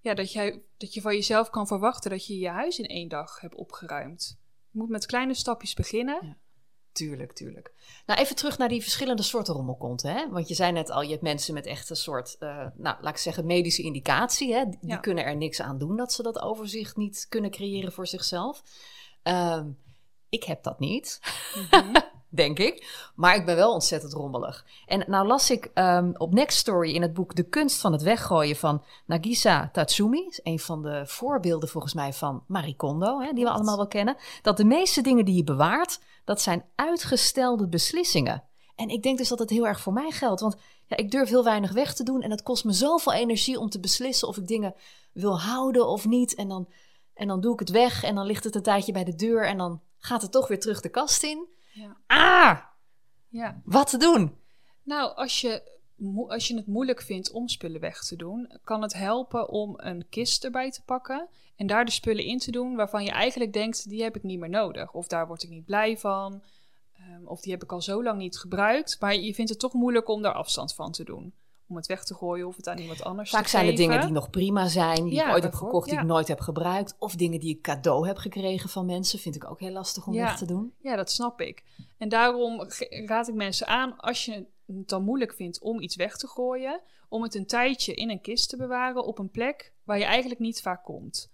ja, 0.00 0.14
dat, 0.14 0.32
jij, 0.32 0.62
dat 0.76 0.94
je 0.94 1.00
van 1.00 1.14
jezelf 1.14 1.50
kan 1.50 1.66
verwachten 1.66 2.10
dat 2.10 2.26
je 2.26 2.38
je 2.38 2.48
huis 2.48 2.78
in 2.78 2.86
één 2.86 3.08
dag 3.08 3.40
hebt 3.40 3.54
opgeruimd. 3.54 4.38
Je 4.70 4.78
moet 4.78 4.88
met 4.88 5.06
kleine 5.06 5.34
stapjes 5.34 5.74
beginnen. 5.74 6.18
Ja. 6.26 6.36
Tuurlijk, 6.96 7.32
tuurlijk. 7.32 7.72
Nou, 8.06 8.20
even 8.20 8.36
terug 8.36 8.58
naar 8.58 8.68
die 8.68 8.82
verschillende 8.82 9.22
soorten 9.22 9.54
rommelkonten. 9.54 10.10
Hè? 10.14 10.28
Want 10.30 10.48
je 10.48 10.54
zei 10.54 10.72
net 10.72 10.90
al, 10.90 11.02
je 11.02 11.10
hebt 11.10 11.22
mensen 11.22 11.54
met 11.54 11.66
echt 11.66 11.90
een 11.90 11.96
soort, 11.96 12.36
uh, 12.40 12.66
nou, 12.74 12.96
laat 13.00 13.08
ik 13.12 13.16
zeggen, 13.16 13.46
medische 13.46 13.82
indicatie. 13.82 14.54
Hè? 14.54 14.64
Die 14.68 14.78
Ja. 14.80 14.96
kunnen 14.96 15.24
er 15.24 15.36
niks 15.36 15.60
aan 15.60 15.78
doen 15.78 15.96
dat 15.96 16.12
ze 16.12 16.22
dat 16.22 16.38
overzicht 16.40 16.96
niet 16.96 17.26
kunnen 17.28 17.50
creëren 17.50 17.92
voor 17.92 18.06
zichzelf. 18.06 18.62
Um, 19.22 19.78
ik 20.28 20.44
heb 20.44 20.62
dat 20.62 20.78
niet, 20.78 21.20
Mhm. 21.70 21.94
Denk 22.36 22.58
ik. 22.58 23.10
Maar 23.14 23.34
ik 23.34 23.46
ben 23.46 23.56
wel 23.56 23.72
ontzettend 23.72 24.12
rommelig. 24.12 24.66
En 24.86 25.04
nou 25.06 25.26
las 25.26 25.50
ik 25.50 25.70
um, 25.74 26.14
op 26.16 26.32
Next 26.32 26.58
Story 26.58 26.94
in 26.94 27.02
het 27.02 27.14
boek 27.14 27.34
De 27.34 27.48
kunst 27.48 27.80
van 27.80 27.92
het 27.92 28.02
weggooien 28.02 28.56
van 28.56 28.82
Nagisa 29.06 29.68
Tatsumi. 29.72 30.26
Is 30.28 30.40
een 30.42 30.58
van 30.58 30.82
de 30.82 31.02
voorbeelden 31.06 31.68
volgens 31.68 31.94
mij 31.94 32.12
van 32.12 32.44
Marie 32.46 32.76
Kondo, 32.76 33.20
hè, 33.20 33.32
die 33.32 33.44
we 33.44 33.50
allemaal 33.50 33.76
wel 33.76 33.88
kennen. 33.88 34.16
Dat 34.42 34.56
de 34.56 34.64
meeste 34.64 35.00
dingen 35.00 35.24
die 35.24 35.36
je 35.36 35.44
bewaart, 35.44 36.00
dat 36.24 36.40
zijn 36.40 36.64
uitgestelde 36.74 37.68
beslissingen. 37.68 38.44
En 38.76 38.88
ik 38.88 39.02
denk 39.02 39.18
dus 39.18 39.28
dat 39.28 39.38
het 39.38 39.50
heel 39.50 39.66
erg 39.66 39.80
voor 39.80 39.92
mij 39.92 40.10
geldt. 40.10 40.40
Want 40.40 40.56
ja, 40.86 40.96
ik 40.96 41.10
durf 41.10 41.28
heel 41.28 41.44
weinig 41.44 41.72
weg 41.72 41.94
te 41.94 42.02
doen. 42.02 42.22
En 42.22 42.30
het 42.30 42.42
kost 42.42 42.64
me 42.64 42.72
zoveel 42.72 43.12
energie 43.12 43.58
om 43.58 43.68
te 43.68 43.80
beslissen 43.80 44.28
of 44.28 44.36
ik 44.36 44.46
dingen 44.46 44.74
wil 45.12 45.40
houden 45.40 45.86
of 45.86 46.06
niet. 46.06 46.34
En 46.34 46.48
dan, 46.48 46.68
en 47.14 47.28
dan 47.28 47.40
doe 47.40 47.52
ik 47.52 47.58
het 47.58 47.70
weg 47.70 48.02
en 48.02 48.14
dan 48.14 48.26
ligt 48.26 48.44
het 48.44 48.54
een 48.54 48.62
tijdje 48.62 48.92
bij 48.92 49.04
de 49.04 49.14
deur. 49.14 49.46
En 49.46 49.58
dan 49.58 49.80
gaat 49.98 50.22
het 50.22 50.32
toch 50.32 50.48
weer 50.48 50.60
terug 50.60 50.80
de 50.80 50.88
kast 50.88 51.22
in. 51.22 51.46
Ja. 51.76 51.96
Ah, 52.06 52.58
ja. 53.28 53.60
wat 53.64 53.90
te 53.90 53.96
doen? 53.96 54.36
Nou, 54.82 55.16
als 55.16 55.40
je, 55.40 55.78
als 56.28 56.48
je 56.48 56.56
het 56.56 56.66
moeilijk 56.66 57.02
vindt 57.02 57.30
om 57.30 57.48
spullen 57.48 57.80
weg 57.80 58.04
te 58.04 58.16
doen, 58.16 58.58
kan 58.64 58.82
het 58.82 58.92
helpen 58.92 59.48
om 59.48 59.74
een 59.76 60.08
kist 60.08 60.44
erbij 60.44 60.70
te 60.70 60.82
pakken 60.84 61.28
en 61.56 61.66
daar 61.66 61.84
de 61.84 61.90
spullen 61.90 62.24
in 62.24 62.38
te 62.38 62.50
doen 62.50 62.76
waarvan 62.76 63.04
je 63.04 63.10
eigenlijk 63.10 63.52
denkt, 63.52 63.88
die 63.88 64.02
heb 64.02 64.16
ik 64.16 64.22
niet 64.22 64.38
meer 64.38 64.48
nodig. 64.48 64.92
Of 64.92 65.06
daar 65.06 65.26
word 65.26 65.42
ik 65.42 65.50
niet 65.50 65.64
blij 65.64 65.98
van. 65.98 66.42
ehm, 66.96 67.26
of 67.26 67.40
die 67.40 67.52
heb 67.52 67.62
ik 67.62 67.72
al 67.72 67.82
zo 67.82 68.02
lang 68.02 68.18
niet 68.18 68.38
gebruikt. 68.38 68.96
Maar 69.00 69.14
je 69.16 69.34
vindt 69.34 69.50
het 69.50 69.60
toch 69.60 69.72
moeilijk 69.72 70.08
om 70.08 70.22
daar 70.22 70.32
afstand 70.32 70.74
van 70.74 70.92
te 70.92 71.04
doen. 71.04 71.34
Om 71.68 71.76
het 71.76 71.86
weg 71.86 72.04
te 72.04 72.14
gooien 72.14 72.46
of 72.46 72.56
het 72.56 72.68
aan 72.68 72.78
iemand 72.78 73.02
anders 73.04 73.30
Vaak 73.30 73.42
te 73.42 73.48
zijn 73.48 73.66
het 73.66 73.76
dingen 73.76 74.00
die 74.00 74.10
nog 74.10 74.30
prima 74.30 74.66
zijn, 74.66 75.04
die 75.04 75.14
Ja, 75.14 75.26
ik 75.26 75.32
ooit 75.32 75.42
heb 75.42 75.54
gekocht, 75.54 75.88
die 75.88 75.98
ik 75.98 76.04
nooit 76.04 76.28
heb 76.28 76.40
gebruikt. 76.40 76.96
Of 76.98 77.14
dingen 77.14 77.40
die 77.40 77.56
ik 77.56 77.62
cadeau 77.62 78.06
heb 78.06 78.16
gekregen 78.16 78.68
van 78.68 78.86
mensen, 78.86 79.18
vind 79.18 79.34
ik 79.34 79.50
ook 79.50 79.60
heel 79.60 79.70
lastig 79.70 80.06
om 80.06 80.14
Ja. 80.14 80.24
weg 80.24 80.38
te 80.38 80.46
doen. 80.46 80.72
Ja, 80.80 80.96
dat 80.96 81.10
snap 81.10 81.40
ik. 81.40 81.64
En 81.98 82.08
daarom 82.08 82.66
raad 83.06 83.28
ik 83.28 83.34
mensen 83.34 83.66
aan, 83.66 83.96
als 83.96 84.24
je 84.24 84.46
het 84.66 84.88
dan 84.88 85.02
moeilijk 85.02 85.34
vindt 85.34 85.60
om 85.60 85.80
iets 85.80 85.96
weg 85.96 86.16
te 86.16 86.26
gooien, 86.26 86.80
om 87.08 87.22
het 87.22 87.34
een 87.34 87.46
tijdje 87.46 87.94
in 87.94 88.10
een 88.10 88.20
kist 88.20 88.48
te 88.48 88.56
bewaren 88.56 89.04
op 89.04 89.18
een 89.18 89.30
plek 89.30 89.72
waar 89.84 89.98
je 89.98 90.04
eigenlijk 90.04 90.40
niet 90.40 90.60
vaak 90.60 90.84
komt. 90.84 91.30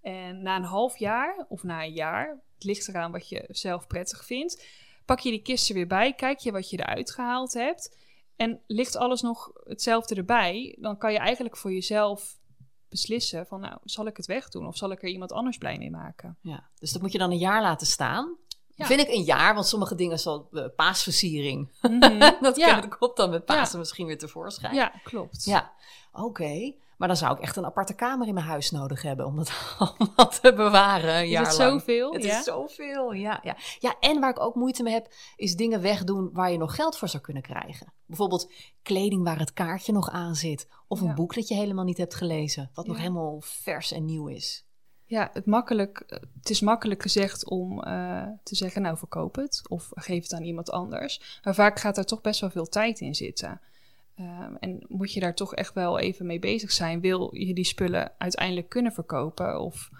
En 0.00 0.42
na 0.42 0.56
een 0.56 0.64
half 0.64 0.96
jaar 0.98 1.46
of 1.48 1.62
na 1.62 1.82
een 1.84 1.92
jaar, 1.92 2.28
het 2.54 2.64
ligt 2.64 2.88
eraan 2.88 3.12
wat 3.12 3.28
je 3.28 3.44
zelf 3.48 3.86
prettig 3.86 4.24
vindt, 4.24 4.64
pak 5.04 5.18
je 5.20 5.30
die 5.30 5.42
kist 5.42 5.68
er 5.68 5.74
weer 5.74 5.86
bij, 5.86 6.12
kijk 6.12 6.38
je 6.38 6.52
wat 6.52 6.70
je 6.70 6.78
eruit 6.78 7.10
gehaald 7.10 7.52
hebt 7.52 7.96
en 8.36 8.60
ligt 8.66 8.96
alles 8.96 9.20
nog 9.22 9.50
hetzelfde 9.64 10.14
erbij, 10.14 10.76
dan 10.80 10.98
kan 10.98 11.12
je 11.12 11.18
eigenlijk 11.18 11.56
voor 11.56 11.72
jezelf 11.72 12.36
beslissen 12.88 13.46
van 13.46 13.60
nou, 13.60 13.78
zal 13.84 14.06
ik 14.06 14.16
het 14.16 14.26
wegdoen 14.26 14.66
of 14.66 14.76
zal 14.76 14.90
ik 14.90 15.02
er 15.02 15.08
iemand 15.08 15.32
anders 15.32 15.58
blij 15.58 15.78
mee 15.78 15.90
maken? 15.90 16.36
Ja, 16.40 16.68
dus 16.78 16.92
dat 16.92 17.02
moet 17.02 17.12
je 17.12 17.18
dan 17.18 17.30
een 17.30 17.38
jaar 17.38 17.62
laten 17.62 17.86
staan. 17.86 18.36
Ja. 18.76 18.86
Vind 18.86 19.00
ik 19.00 19.08
een 19.08 19.22
jaar, 19.22 19.54
want 19.54 19.66
sommige 19.66 19.94
dingen 19.94 20.18
zoals 20.18 20.42
uh, 20.50 20.64
paasversiering, 20.76 21.70
dat, 22.40 22.56
Ja. 22.56 22.72
kan- 22.72 22.88
dat 22.88 22.98
komt 22.98 23.16
dan 23.16 23.30
met 23.30 23.44
Pasen 23.44 23.78
misschien 23.78 24.06
weer 24.06 24.18
tevoorschijn. 24.18 24.74
Ja, 24.74 24.92
klopt. 25.04 25.44
Ja, 25.44 25.72
oké. 26.12 26.74
Maar 26.96 27.08
dan 27.08 27.16
zou 27.16 27.36
ik 27.36 27.42
echt 27.42 27.56
een 27.56 27.64
aparte 27.64 27.94
kamer 27.94 28.26
in 28.26 28.34
mijn 28.34 28.46
huis 28.46 28.70
nodig 28.70 29.02
hebben 29.02 29.26
om 29.26 29.36
dat 29.36 29.52
allemaal 29.78 30.28
te 30.40 30.52
bewaren. 30.56 31.16
Een 31.16 31.24
Is 31.24 31.30
jaar 31.30 31.46
het 31.46 31.58
lang. 31.58 31.70
zoveel? 31.70 32.12
Het 32.12 32.24
ja? 32.24 32.38
is 32.38 32.44
zoveel, 32.44 33.12
ja, 33.12 33.40
ja. 33.42 33.56
Ja, 33.78 33.96
en 34.00 34.20
waar 34.20 34.30
ik 34.30 34.40
ook 34.40 34.54
moeite 34.54 34.82
mee 34.82 34.92
heb, 34.92 35.12
is 35.36 35.56
dingen 35.56 35.80
wegdoen 35.80 36.30
waar 36.32 36.50
je 36.50 36.58
nog 36.58 36.74
geld 36.74 36.96
voor 36.96 37.08
zou 37.08 37.22
kunnen 37.22 37.42
krijgen. 37.42 37.92
Bijvoorbeeld 38.06 38.52
kleding 38.82 39.24
waar 39.24 39.38
het 39.38 39.52
kaartje 39.52 39.92
nog 39.92 40.10
aan 40.10 40.34
zit. 40.34 40.68
Of 40.88 41.00
een 41.00 41.06
Ja. 41.06 41.14
boek 41.14 41.34
dat 41.34 41.48
je 41.48 41.54
helemaal 41.54 41.84
niet 41.84 41.98
hebt 41.98 42.14
gelezen, 42.14 42.70
wat 42.74 42.86
nog 42.86 42.96
helemaal 42.98 43.40
vers 43.40 43.92
en 43.92 44.04
nieuw 44.04 44.26
is. 44.28 44.66
Ja, 45.06 45.30
het, 45.32 45.46
makkelijk, 45.46 46.02
het 46.38 46.50
is 46.50 46.60
makkelijk 46.60 47.02
gezegd 47.02 47.48
om 47.48 47.82
eh, 47.82 48.22
te 48.42 48.54
zeggen, 48.54 48.82
nou 48.82 48.96
verkoop 48.96 49.34
het 49.34 49.62
of 49.68 49.88
geef 49.94 50.22
het 50.22 50.32
aan 50.32 50.42
iemand 50.42 50.70
anders. 50.70 51.40
Maar 51.42 51.54
vaak 51.54 51.78
gaat 51.80 51.96
er 51.98 52.04
toch 52.04 52.20
best 52.20 52.40
wel 52.40 52.50
veel 52.50 52.68
tijd 52.68 53.00
in 53.00 53.14
zitten. 53.14 53.60
Ehm, 54.14 54.54
en 54.60 54.84
moet 54.88 55.12
je 55.12 55.20
daar 55.20 55.34
toch 55.34 55.54
echt 55.54 55.74
wel 55.74 55.98
even 55.98 56.26
mee 56.26 56.38
bezig 56.38 56.72
zijn. 56.72 57.00
Wil 57.00 57.34
je 57.36 57.54
die 57.54 57.64
spullen 57.64 58.12
uiteindelijk 58.18 58.68
kunnen 58.68 58.92
verkopen? 58.92 59.60
Of 59.60 59.90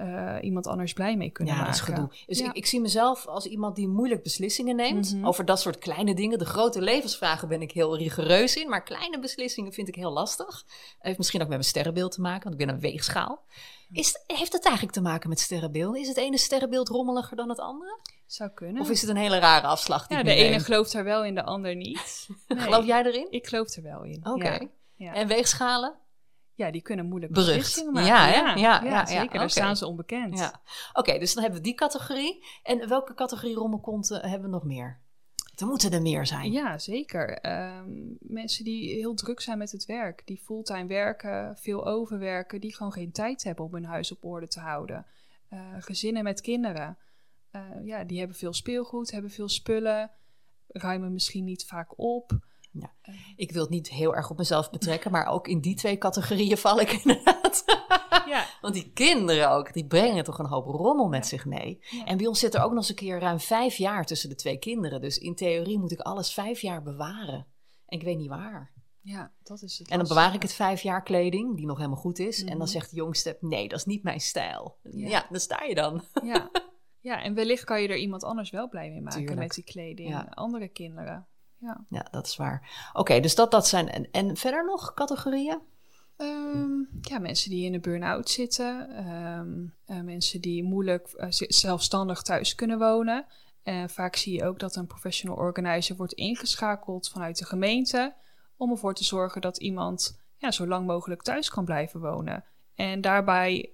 eh, 0.00 0.36
iemand 0.44 0.66
anders 0.66 0.92
blij 0.92 1.16
mee 1.16 1.30
kunnen 1.30 1.54
Ja, 1.54 1.60
maken. 1.60 1.76
dat 1.78 1.88
is 1.88 1.94
gedoe. 1.94 2.10
Dus 2.26 2.38
Ja. 2.38 2.48
ik, 2.48 2.52
ik 2.56 2.66
zie 2.66 2.80
mezelf 2.80 3.26
als 3.26 3.46
iemand 3.46 3.76
die 3.76 3.88
moeilijk 3.88 4.22
beslissingen 4.22 4.76
neemt. 4.76 5.14
Mhm. 5.14 5.26
Over 5.26 5.44
dat 5.44 5.60
soort 5.60 5.78
kleine 5.78 6.14
dingen. 6.14 6.38
De 6.38 6.44
grote 6.44 6.80
levensvragen 6.80 7.48
ben 7.48 7.62
ik 7.62 7.72
heel 7.72 7.96
rigoureus 7.98 8.56
in. 8.56 8.68
Maar 8.68 8.82
kleine 8.82 9.18
beslissingen 9.18 9.72
vind 9.72 9.88
ik 9.88 9.94
heel 9.94 10.12
lastig. 10.12 10.64
Heeft 10.98 11.18
misschien 11.18 11.40
ook 11.40 11.48
met 11.48 11.56
mijn 11.56 11.68
sterrenbeeld 11.68 12.12
te 12.12 12.20
maken, 12.20 12.42
want 12.50 12.60
ik 12.60 12.66
ben 12.66 12.74
een 12.74 12.80
weegschaal. 12.80 13.42
Is, 13.92 14.22
heeft 14.26 14.52
het 14.52 14.64
eigenlijk 14.64 14.94
te 14.94 15.00
maken 15.02 15.28
met 15.28 15.40
sterrenbeelden? 15.40 16.00
Is 16.00 16.08
het 16.08 16.16
ene 16.16 16.38
sterrenbeeld 16.38 16.88
rommeliger 16.88 17.36
dan 17.36 17.48
het 17.48 17.58
andere? 17.58 17.98
Zou 18.26 18.50
kunnen. 18.50 18.82
Of 18.82 18.90
is 18.90 19.00
het 19.00 19.10
een 19.10 19.16
hele 19.16 19.38
rare 19.38 19.66
afslag 19.66 20.06
die 20.06 20.16
ja, 20.16 20.22
de 20.22 20.34
ene 20.34 20.48
neem? 20.50 20.60
gelooft 20.60 20.92
er 20.92 21.04
wel 21.04 21.24
in, 21.24 21.34
de 21.34 21.42
ander 21.44 21.76
niet. 21.76 22.28
Nee. 22.48 22.58
Geloof 22.58 22.86
jij 22.86 23.04
erin? 23.04 23.26
Ik 23.30 23.46
geloof 23.46 23.68
er 23.76 23.82
wel 23.82 24.02
in. 24.04 24.20
Oké. 24.26 24.48
Ja. 24.48 24.68
Ja. 24.96 25.14
En 25.14 25.26
weegschalen? 25.28 25.94
Ja, 26.60 26.70
die 26.70 26.82
kunnen 26.82 27.06
moeilijk 27.06 27.32
beslissingen 27.32 27.92
maken. 27.92 28.08
Ja? 28.08 28.28
Ja, 28.28 28.54
ja, 28.54 28.82
ja, 28.84 29.06
zeker. 29.06 29.38
Daar 29.38 29.50
staan 29.50 29.76
ze 29.76 29.86
onbekend. 29.86 30.38
Ja. 30.38 30.60
Oké, 30.92 31.18
dus 31.18 31.34
dan 31.34 31.42
hebben 31.42 31.60
we 31.60 31.66
die 31.66 31.76
categorie. 31.76 32.44
En 32.62 32.88
welke 32.88 33.14
categorie 33.14 33.54
rommelkonten 33.54 34.20
hebben 34.20 34.50
we 34.50 34.54
nog 34.54 34.64
meer? 34.64 35.00
Er 35.56 35.66
moeten 35.66 35.92
er 35.92 36.02
meer 36.02 36.26
zijn. 36.26 36.52
Ja, 36.52 36.78
zeker. 36.78 37.38
Ehm, 37.38 37.90
mensen 38.20 38.64
die 38.64 38.94
heel 38.94 39.14
druk 39.14 39.40
zijn 39.40 39.58
met 39.58 39.72
het 39.72 39.86
werk, 39.86 40.22
die 40.24 40.40
fulltime 40.44 40.86
werken, 40.86 41.56
veel 41.56 41.86
overwerken, 41.86 42.60
die 42.60 42.74
gewoon 42.74 42.92
geen 42.92 43.12
tijd 43.12 43.42
hebben 43.44 43.64
om 43.64 43.74
hun 43.74 43.84
huis 43.84 44.12
op 44.12 44.24
orde 44.24 44.48
te 44.48 44.60
houden. 44.60 45.06
Eh, 45.48 45.58
gezinnen 45.78 46.22
met 46.22 46.40
kinderen, 46.40 46.98
eh, 47.50 47.60
ja, 47.84 48.04
die 48.04 48.18
hebben 48.18 48.36
veel 48.36 48.52
speelgoed, 48.52 49.10
hebben 49.10 49.30
veel 49.30 49.48
spullen, 49.48 50.10
ruimen 50.68 51.12
misschien 51.12 51.44
niet 51.44 51.66
vaak 51.66 51.98
op. 51.98 52.38
Ik 53.36 53.52
wil 53.52 53.60
het 53.62 53.70
niet 53.70 53.88
heel 53.90 54.14
erg 54.14 54.30
op 54.30 54.36
mezelf 54.38 54.70
betrekken, 54.70 55.10
maar 55.10 55.26
ook 55.26 55.48
in 55.48 55.60
die 55.60 55.74
twee 55.74 55.98
categorieën 55.98 56.56
val 56.56 56.80
ik 56.80 56.90
inderdaad. 57.02 57.64
Ja, 58.26 58.46
Want 58.60 58.74
die 58.74 58.92
kinderen 58.92 59.50
ook, 59.50 59.72
die 59.72 59.86
brengen 59.86 60.24
toch 60.24 60.38
een 60.38 60.46
hoop 60.46 60.64
rommel 60.66 61.08
met 61.08 61.26
zich 61.26 61.44
mee. 61.44 61.78
Ja. 61.90 62.04
En 62.04 62.16
bij 62.16 62.26
ons 62.26 62.38
zit 62.40 62.54
er 62.54 62.62
ook 62.62 62.68
nog 62.70 62.78
eens 62.78 62.88
een 62.88 62.94
keer 62.94 63.18
ruim 63.20 63.40
vijf 63.40 63.76
jaar 63.76 64.04
tussen 64.06 64.28
de 64.28 64.34
twee 64.34 64.58
kinderen. 64.58 65.00
Dus 65.00 65.18
in 65.18 65.34
theorie 65.34 65.78
moet 65.78 65.92
ik 65.92 66.00
alles 66.00 66.32
vijf 66.32 66.60
jaar 66.60 66.82
bewaren. 66.82 67.46
En 67.86 67.98
ik 67.98 68.04
weet 68.04 68.16
niet 68.18 68.28
waar. 68.28 68.72
ja, 69.02 69.32
dat 69.42 69.62
is 69.62 69.78
het. 69.78 69.88
En 69.88 69.98
dan 69.98 70.08
bewaar 70.08 70.34
ik 70.34 70.42
het 70.42 70.52
vijf 70.52 70.82
jaar 70.82 71.02
kleding, 71.02 71.56
die 71.56 71.66
nog 71.66 71.76
helemaal 71.76 71.98
goed 71.98 72.18
is. 72.18 72.40
En 72.40 72.46
dan 72.46 72.56
Mhm. 72.56 72.66
zegt 72.66 72.90
de 72.90 72.96
jongste, 72.96 73.36
nee, 73.40 73.68
dat 73.68 73.78
is 73.78 73.84
niet 73.84 74.02
mijn 74.02 74.20
stijl. 74.20 74.78
Ja, 74.82 75.08
Ja. 75.08 75.26
dan 75.30 75.40
sta 75.40 75.62
je 75.62 75.74
dan. 75.74 76.02
Ja. 76.24 76.50
ja, 77.00 77.22
en 77.22 77.34
wellicht 77.34 77.64
kan 77.64 77.82
je 77.82 77.88
er 77.88 77.96
iemand 77.96 78.24
anders 78.24 78.50
wel 78.50 78.68
blij 78.68 78.90
mee 78.90 79.00
maken 79.00 79.18
Tuurlijk. 79.18 79.38
met 79.40 79.50
die 79.54 79.64
kleding. 79.64 80.08
Ja. 80.08 80.20
Andere 80.30 80.68
kinderen. 80.68 81.26
Ja. 81.60 81.84
Ja, 81.88 82.06
dat 82.10 82.26
is 82.26 82.36
waar. 82.36 82.90
Oké, 82.92 83.20
dus 83.20 83.34
dat, 83.34 83.50
dat 83.50 83.66
zijn... 83.66 83.88
En, 83.88 84.10
en 84.10 84.36
verder 84.36 84.64
nog 84.64 84.94
categorieën? 84.94 85.60
Ehm, 86.16 86.78
ja, 87.00 87.18
mensen 87.18 87.50
die 87.50 87.64
in 87.64 87.74
een 87.74 87.80
burn-out 87.80 88.30
zitten. 88.30 88.88
ehm, 88.96 89.66
eh, 89.86 90.04
mensen 90.04 90.40
die 90.40 90.64
moeilijk 90.64 91.08
eh, 91.08 91.26
zelfstandig 91.30 92.22
thuis 92.22 92.54
kunnen 92.54 92.78
wonen. 92.78 93.26
En 93.62 93.90
vaak 93.90 94.16
zie 94.16 94.36
je 94.36 94.44
ook 94.44 94.58
dat 94.58 94.76
een 94.76 94.86
professional 94.86 95.36
organizer 95.36 95.96
wordt 95.96 96.12
ingeschakeld 96.12 97.08
vanuit 97.08 97.38
de 97.38 97.44
gemeente. 97.44 98.14
Om 98.56 98.70
ervoor 98.70 98.94
te 98.94 99.04
zorgen 99.04 99.40
dat 99.40 99.58
iemand 99.58 100.20
ja, 100.36 100.50
zo 100.50 100.66
lang 100.66 100.86
mogelijk 100.86 101.22
thuis 101.22 101.50
kan 101.50 101.64
blijven 101.64 102.00
wonen. 102.00 102.44
En 102.74 103.00
daarbij, 103.00 103.70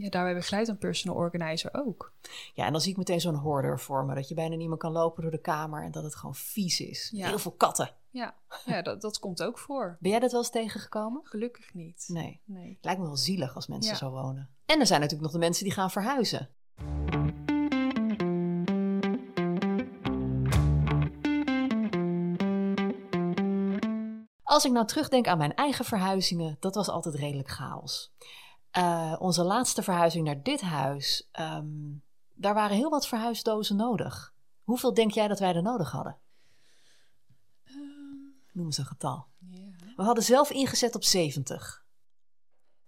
ja, 0.00 0.08
daarbij 0.08 0.34
begeleidt 0.34 0.68
een 0.68 0.78
personal 0.78 1.16
organizer 1.16 1.70
ook. 1.72 2.12
Ja, 2.54 2.66
en 2.66 2.72
dan 2.72 2.80
zie 2.80 2.90
ik 2.90 2.96
meteen 2.96 3.20
zo'n 3.20 3.34
hoorder 3.34 3.80
voor 3.80 4.04
me. 4.04 4.14
Dat 4.14 4.28
je 4.28 4.34
bijna 4.34 4.56
niet 4.56 4.68
meer 4.68 4.76
kan 4.76 4.92
lopen 4.92 5.22
door 5.22 5.30
de 5.30 5.40
kamer 5.40 5.82
en 5.84 5.90
dat 5.92 6.02
het 6.02 6.14
gewoon 6.14 6.34
vies 6.34 6.80
is. 6.80 7.10
Ja. 7.12 7.28
Heel 7.28 7.38
veel 7.38 7.52
katten. 7.52 7.90
Ja, 8.10 8.34
ja 8.64 8.82
dat, 8.82 9.00
dat 9.00 9.18
komt 9.18 9.42
ook 9.42 9.58
voor. 9.58 9.96
Ben 10.00 10.10
jij 10.10 10.20
dat 10.20 10.30
wel 10.30 10.40
eens 10.40 10.50
tegengekomen? 10.50 11.20
Gelukkig 11.24 11.74
niet. 11.74 12.04
Nee. 12.08 12.40
Nee. 12.44 12.78
Lijkt 12.80 13.00
me 13.00 13.06
wel 13.06 13.16
zielig 13.16 13.54
als 13.54 13.66
mensen 13.66 13.92
Ja. 13.92 13.98
zo 13.98 14.10
wonen. 14.10 14.50
En 14.66 14.80
er 14.80 14.86
zijn 14.86 15.00
natuurlijk 15.00 15.30
nog 15.30 15.40
de 15.40 15.46
mensen 15.46 15.64
die 15.64 15.72
gaan 15.72 15.90
verhuizen. 15.90 16.48
Als 24.42 24.64
ik 24.64 24.72
nou 24.72 24.86
terugdenk 24.86 25.26
aan 25.26 25.38
mijn 25.38 25.54
eigen 25.54 25.84
verhuizingen, 25.84 26.56
dat 26.60 26.74
was 26.74 26.88
altijd 26.88 27.14
redelijk 27.14 27.50
chaos. 27.50 28.12
Eh, 28.70 29.16
onze 29.18 29.42
laatste 29.42 29.82
verhuizing 29.82 30.24
naar 30.24 30.42
dit 30.42 30.60
huis, 30.60 31.28
ehm, 31.32 31.66
daar 32.34 32.54
waren 32.54 32.76
heel 32.76 32.90
wat 32.90 33.06
verhuisdozen 33.06 33.76
nodig. 33.76 34.34
Hoeveel 34.62 34.94
denk 34.94 35.10
jij 35.10 35.28
dat 35.28 35.38
wij 35.38 35.54
er 35.54 35.62
nodig 35.62 35.90
hadden? 35.90 36.18
Noem 38.52 38.66
eens 38.66 38.78
een 38.78 38.86
getal. 38.86 39.26
We 39.96 40.02
hadden 40.02 40.24
zelf 40.24 40.50
ingezet 40.50 40.94
op 40.94 41.04
70. 41.04 41.84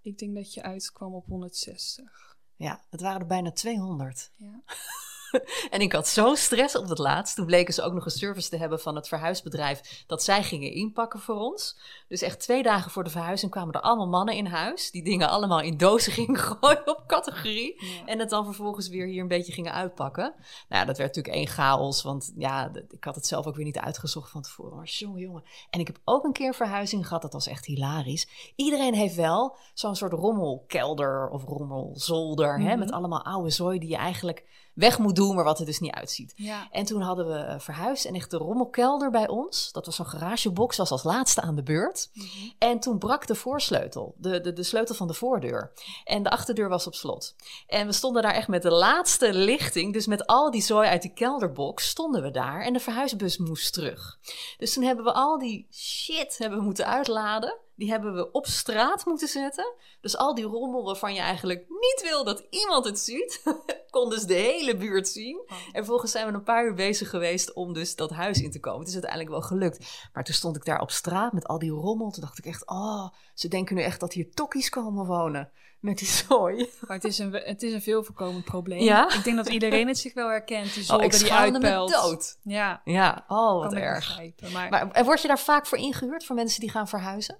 Ik 0.00 0.18
denk 0.18 0.34
dat 0.34 0.54
je 0.54 0.62
uitkwam 0.62 1.14
op 1.14 1.26
160. 1.26 2.36
Ja, 2.56 2.84
het 2.90 3.00
waren 3.00 3.20
er 3.20 3.26
bijna 3.26 3.52
200. 3.52 4.32
Ja. 4.36 4.62
En 5.70 5.80
ik 5.80 5.92
had 5.92 6.08
zo'n 6.08 6.36
stress 6.36 6.76
op 6.76 6.88
het 6.88 6.98
laatst. 6.98 7.36
Toen 7.36 7.46
bleken 7.46 7.74
ze 7.74 7.82
ook 7.82 7.92
nog 7.92 8.04
een 8.04 8.10
service 8.10 8.48
te 8.48 8.56
hebben 8.56 8.80
van 8.80 8.94
het 8.96 9.08
verhuisbedrijf. 9.08 10.04
Dat 10.06 10.22
zij 10.22 10.42
gingen 10.42 10.72
inpakken 10.72 11.20
voor 11.20 11.36
ons. 11.36 11.78
Dus 12.08 12.22
echt 12.22 12.40
twee 12.40 12.62
dagen 12.62 12.90
voor 12.90 13.04
de 13.04 13.10
verhuizing 13.10 13.50
kwamen 13.50 13.74
er 13.74 13.80
allemaal 13.80 14.08
mannen 14.08 14.34
in 14.34 14.46
huis. 14.46 14.90
Die 14.90 15.04
dingen 15.04 15.28
allemaal 15.28 15.60
in 15.60 15.76
dozen 15.76 16.12
gingen 16.22 16.36
gooien 16.38 16.86
op 16.88 17.04
categorie. 17.06 17.84
Ja. 17.84 18.06
En 18.06 18.18
het 18.18 18.30
dan 18.30 18.44
vervolgens 18.44 18.88
weer 18.88 19.06
hier 19.06 19.22
een 19.22 19.28
beetje 19.28 19.52
gingen 19.52 19.72
uitpakken. 19.72 20.34
Nou 20.68 20.80
ja, 20.80 20.84
dat 20.84 20.96
werd 20.98 21.14
natuurlijk 21.16 21.34
één 21.34 21.46
chaos. 21.54 22.02
Want 22.02 22.32
ja, 22.36 22.70
ik 22.90 23.04
had 23.04 23.14
het 23.14 23.26
zelf 23.26 23.46
ook 23.46 23.56
weer 23.56 23.64
niet 23.64 23.78
uitgezocht 23.78 24.30
van 24.30 24.42
tevoren. 24.42 24.76
Maar 24.76 24.86
jongen, 24.86 25.20
jongen. 25.20 25.42
En 25.70 25.80
ik 25.80 25.86
heb 25.86 25.98
ook 26.04 26.24
een 26.24 26.32
keer 26.32 26.46
een 26.46 26.54
verhuizing 26.54 27.06
gehad. 27.06 27.22
Dat 27.22 27.32
was 27.32 27.46
echt 27.46 27.64
hilarisch. 27.64 28.52
Iedereen 28.56 28.94
heeft 28.94 29.14
wel 29.14 29.56
zo'n 29.74 29.96
soort 29.96 30.12
rommelkelder 30.12 31.28
of 31.28 31.44
rommelzolder. 31.44 32.60
hè, 32.60 32.68
Mhm. 32.68 32.78
met 32.78 32.92
allemaal 32.92 33.24
oude 33.24 33.50
zooi 33.50 33.78
die 33.78 33.88
je 33.88 33.96
eigenlijk 33.96 34.44
weg 34.74 34.98
moet 34.98 35.16
doen, 35.16 35.21
maar 35.30 35.44
wat 35.44 35.58
er 35.58 35.66
dus 35.66 35.80
niet 35.80 35.92
uitziet. 35.92 36.32
Ja. 36.36 36.68
En 36.70 36.84
toen 36.84 37.00
hadden 37.00 37.28
we 37.28 37.34
eh, 37.34 37.58
verhuisd 37.58 38.04
en 38.04 38.14
echt 38.14 38.30
de 38.30 38.36
rommelkelder 38.36 39.10
bij 39.10 39.28
ons. 39.28 39.72
Dat 39.72 39.86
was 39.86 39.96
zo'n 39.96 40.06
garagebox, 40.06 40.76
was 40.76 40.90
als 40.90 41.02
laatste 41.02 41.40
aan 41.40 41.54
de 41.54 41.62
beurt. 41.62 42.10
En 42.58 42.80
toen 42.80 42.98
brak 42.98 43.26
de 43.26 43.34
voorsleutel, 43.34 44.14
de, 44.16 44.40
de, 44.40 44.52
de 44.52 44.62
sleutel 44.62 44.94
van 44.94 45.06
de 45.06 45.14
voordeur. 45.14 45.72
En 46.04 46.22
de 46.22 46.30
achterdeur 46.30 46.68
was 46.68 46.86
op 46.86 46.94
slot. 46.94 47.34
En 47.66 47.86
we 47.86 47.92
stonden 47.92 48.22
daar 48.22 48.34
echt 48.34 48.48
met 48.48 48.62
de 48.62 48.70
laatste 48.70 49.34
lichting, 49.34 49.92
dus 49.92 50.06
met 50.06 50.26
al 50.26 50.50
die 50.50 50.62
zooi 50.62 50.88
uit 50.88 51.02
die 51.02 51.12
kelderbox, 51.12 51.88
stonden 51.88 52.22
we 52.22 52.30
daar. 52.30 52.60
En 52.62 52.72
de 52.72 52.80
verhuisbus 52.80 53.38
moest 53.38 53.72
terug. 53.72 54.18
Dus 54.58 54.72
toen 54.72 54.84
hebben 54.84 55.04
we 55.04 55.12
al 55.12 55.38
die 55.38 55.66
shit 55.70 56.38
hebben 56.38 56.58
we 56.58 56.64
moeten 56.64 56.86
uitladen. 56.86 57.56
Die 57.82 57.90
hebben 57.90 58.14
we 58.14 58.30
op 58.30 58.46
straat 58.46 59.04
moeten 59.04 59.28
zetten. 59.28 59.72
Dus 60.00 60.16
al 60.16 60.34
die 60.34 60.44
rommel 60.44 60.84
waarvan 60.84 61.14
je 61.14 61.20
eigenlijk 61.20 61.64
niet 61.68 62.00
wil 62.02 62.24
dat 62.24 62.44
iemand 62.50 62.84
het 62.84 62.98
ziet, 62.98 63.42
kon 63.90 64.10
dus 64.10 64.22
de 64.24 64.34
hele 64.34 64.76
buurt 64.76 65.08
zien. 65.08 65.40
En 65.48 65.56
vervolgens 65.72 66.12
zijn 66.12 66.26
we 66.26 66.32
een 66.32 66.42
paar 66.42 66.64
uur 66.64 66.74
bezig 66.74 67.10
geweest 67.10 67.52
om 67.52 67.72
dus 67.72 67.96
dat 67.96 68.10
huis 68.10 68.42
in 68.42 68.50
te 68.50 68.60
komen. 68.60 68.78
Het 68.78 68.88
is 68.88 68.94
uiteindelijk 68.94 69.30
wel 69.32 69.42
gelukt. 69.42 70.08
Maar 70.12 70.24
toen 70.24 70.34
stond 70.34 70.56
ik 70.56 70.64
daar 70.64 70.80
op 70.80 70.90
straat 70.90 71.32
met 71.32 71.46
al 71.46 71.58
die 71.58 71.70
rommel. 71.70 72.10
Toen 72.10 72.22
dacht 72.22 72.38
ik 72.38 72.46
echt, 72.46 72.66
oh, 72.68 73.08
ze 73.34 73.48
denken 73.48 73.76
nu 73.76 73.82
echt 73.82 74.00
dat 74.00 74.12
hier 74.12 74.30
tokkies 74.34 74.68
komen 74.68 75.06
wonen. 75.06 75.50
Met 75.80 75.98
die 75.98 76.08
zooi. 76.08 76.56
Maar 76.86 76.96
het 76.96 77.04
is 77.04 77.18
een, 77.18 77.32
het 77.32 77.62
is 77.62 77.72
een 77.72 77.82
veel 77.82 78.02
voorkomend 78.04 78.44
probleem. 78.44 78.82
Ja? 78.82 79.14
Ik 79.14 79.24
denk 79.24 79.36
dat 79.36 79.48
iedereen 79.48 79.88
het 79.88 79.98
zich 79.98 80.14
wel 80.14 80.28
herkent. 80.28 80.74
Die 80.74 80.82
Oh, 80.82 80.88
zolder 80.88 81.10
die 81.10 81.18
schaamde 81.18 81.58
me 81.58 81.66
uitpelt. 81.66 81.90
dood. 81.92 82.38
Ja, 82.42 82.80
Ja, 82.84 83.24
oh, 83.28 83.60
wat 83.62 83.72
kan 83.72 83.82
erg. 83.82 84.06
begrijpen. 84.06 84.52
Maar, 84.52 84.70
Maar 84.70 85.04
word 85.04 85.22
je 85.22 85.28
daar 85.28 85.38
vaak 85.38 85.66
voor 85.66 85.78
ingehuurd 85.78 86.24
voor 86.24 86.36
mensen 86.36 86.60
die 86.60 86.70
gaan 86.70 86.88
verhuizen? 86.88 87.36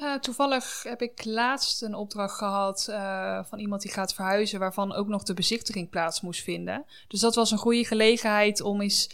Eh, 0.00 0.14
toevallig 0.14 0.82
heb 0.82 1.02
ik 1.02 1.24
laatst 1.24 1.82
een 1.82 1.94
opdracht 1.94 2.36
gehad 2.36 2.88
eh, 2.88 3.44
van 3.44 3.58
iemand 3.58 3.82
die 3.82 3.92
gaat 3.92 4.14
verhuizen, 4.14 4.58
waarvan 4.58 4.92
ook 4.92 5.08
nog 5.08 5.22
de 5.22 5.34
bezichtiging 5.34 5.90
plaats 5.90 6.20
moest 6.20 6.42
vinden. 6.42 6.84
Dus 7.08 7.20
dat 7.20 7.34
was 7.34 7.50
een 7.50 7.58
goede 7.58 7.84
gelegenheid 7.84 8.60
om 8.60 8.80
eens 8.80 9.10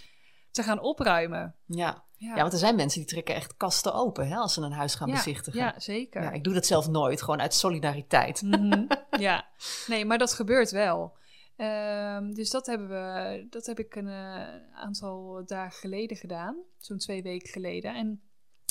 te 0.51 0.63
gaan 0.63 0.81
opruimen. 0.81 1.55
Ja. 1.67 2.05
Ja, 2.19 2.35
ja, 2.35 2.41
want 2.41 2.53
er 2.53 2.59
zijn 2.59 2.77
mensen 2.77 3.01
die 3.01 3.09
trekken 3.09 3.35
echt 3.35 3.57
kasten 3.57 3.95
open 3.95 4.29
hè, 4.29 4.37
als 4.37 4.55
ze 4.55 4.61
een 4.61 4.73
huis 4.73 4.95
gaan 4.95 5.09
ja, 5.09 5.15
bezichtigen. 5.15 5.61
Ja, 5.61 5.75
zeker. 5.79 6.23
Ja, 6.23 6.31
ik 6.31 6.45
doe 6.45 6.55
dat 6.55 6.67
zelf 6.67 6.89
nooit, 6.89 7.23
gewoon 7.23 7.41
uit 7.41 7.55
solidariteit. 7.55 8.43
Mhm, 8.43 8.87
ja, 9.19 9.47
nee, 9.87 10.05
maar 10.05 10.19
dat 10.19 10.33
gebeurt 10.33 10.71
wel. 10.71 11.17
Ehm, 11.57 12.33
dus 12.33 12.51
dat, 12.51 12.67
hebben 12.67 12.89
we, 12.89 13.47
dat 13.51 13.67
heb 13.67 13.79
ik 13.79 13.95
een 13.95 14.09
eh, 14.09 14.45
aantal 14.75 15.43
dagen 15.47 15.79
geleden 15.79 16.17
gedaan, 16.17 16.57
zo'n 16.79 16.99
twee 16.99 17.23
weken 17.23 17.49
geleden. 17.49 17.95
En 17.95 18.21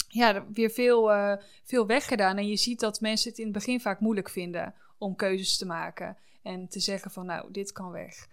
ja, 0.07 0.35
er- 0.35 0.51
weer 0.51 0.69
veel, 0.69 1.11
eh, 1.11 1.33
veel 1.63 1.85
weggedaan. 1.85 2.37
En 2.37 2.47
je 2.47 2.55
ziet 2.57 2.79
dat 2.79 3.01
mensen 3.01 3.29
het 3.29 3.39
in 3.39 3.45
het 3.45 3.53
begin 3.53 3.81
vaak 3.81 3.99
moeilijk 3.99 4.29
vinden 4.29 4.73
om 4.97 5.15
keuzes 5.15 5.57
te 5.57 5.65
maken 5.65 6.17
en 6.43 6.67
te 6.67 6.79
zeggen 6.79 7.11
van 7.11 7.25
nou, 7.25 7.51
dit 7.51 7.71
kan 7.71 7.91
weg. 7.91 8.27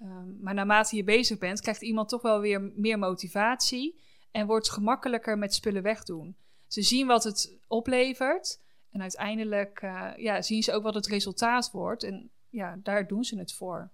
Ehm, 0.00 0.40
maar 0.40 0.54
naarmate 0.54 0.96
je 0.96 1.04
bezig 1.04 1.38
bent, 1.38 1.60
krijgt 1.60 1.82
iemand 1.82 2.08
toch 2.08 2.22
wel 2.22 2.40
weer 2.40 2.60
meer 2.74 2.98
motivatie 2.98 4.00
en 4.30 4.46
wordt 4.46 4.70
gemakkelijker 4.70 5.38
met 5.38 5.54
spullen 5.54 5.82
wegdoen. 5.82 6.36
Ze 6.66 6.82
zien 6.82 7.06
wat 7.06 7.24
het 7.24 7.52
oplevert 7.66 8.60
en 8.90 9.00
uiteindelijk 9.00 9.78
eh, 9.82 10.10
ja, 10.16 10.42
zien 10.42 10.62
ze 10.62 10.72
ook 10.72 10.82
wat 10.82 10.94
het 10.94 11.06
resultaat 11.06 11.70
wordt. 11.70 12.02
En 12.02 12.30
ja, 12.50 12.78
daar 12.82 13.06
doen 13.06 13.24
ze 13.24 13.38
het 13.38 13.52
voor. 13.52 13.90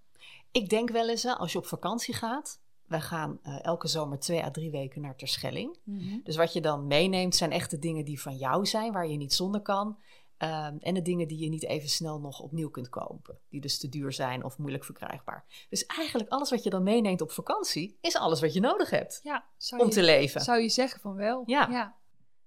Ik 0.52 0.69
denk 0.69 0.90
wel 0.90 1.09
eens, 1.09 1.26
als 1.26 1.52
je 1.52 1.59
op 1.59 1.66
vakantie 1.66 2.14
gaat. 2.14 2.61
Wij 2.87 3.00
gaan 3.00 3.38
eh, 3.43 3.64
elke 3.64 3.88
zomer 3.88 4.19
twee 4.19 4.45
à 4.45 4.50
drie 4.50 4.71
weken 4.71 5.00
naar 5.00 5.17
Terschelling. 5.17 5.79
Dus 6.25 6.37
wat 6.37 6.53
je 6.53 6.61
dan 6.61 6.87
meeneemt 6.87 7.37
zijn 7.37 7.53
echt 7.53 7.71
de 7.71 7.79
dingen 7.79 8.05
die 8.05 8.21
van 8.21 8.37
jou 8.37 8.67
zijn, 8.67 8.93
waar 8.93 9.09
je 9.09 9.17
niet 9.17 9.35
zonder 9.35 9.61
kan. 9.61 9.99
Ehm, 10.37 10.76
en 10.81 10.95
de 10.95 11.03
dingen 11.03 11.29
die 11.29 11.38
je 11.38 11.49
niet 11.49 11.64
even 11.64 11.88
snel 11.88 12.21
nog 12.21 12.41
opnieuw 12.41 12.71
kunt 12.71 12.88
kopen. 12.88 13.38
Die 13.49 13.61
dus 13.61 13.79
te 13.79 13.88
duur 13.88 14.12
zijn 14.12 14.45
of 14.45 14.59
moeilijk 14.59 14.85
verkrijgbaar. 14.85 15.45
Dus 15.71 15.87
eigenlijk 15.87 16.31
alles 16.31 16.50
wat 16.50 16.62
je 16.62 16.71
dan 16.71 16.83
meeneemt 16.83 17.21
op 17.21 17.31
vakantie, 17.31 17.99
is 18.00 18.17
alles 18.17 18.41
wat 18.41 18.53
je 18.53 18.61
nodig 18.61 18.91
hebt 18.91 19.21
Ja, 19.23 19.45
zou 19.57 19.81
om 19.81 19.88
je, 19.88 19.95
te 19.95 20.03
leven. 20.03 20.41
zou 20.41 20.61
je 20.61 20.69
zeggen 20.69 21.00
van 21.00 21.14
wel. 21.14 21.43
Ja. 21.47 21.69
ja. 21.71 21.97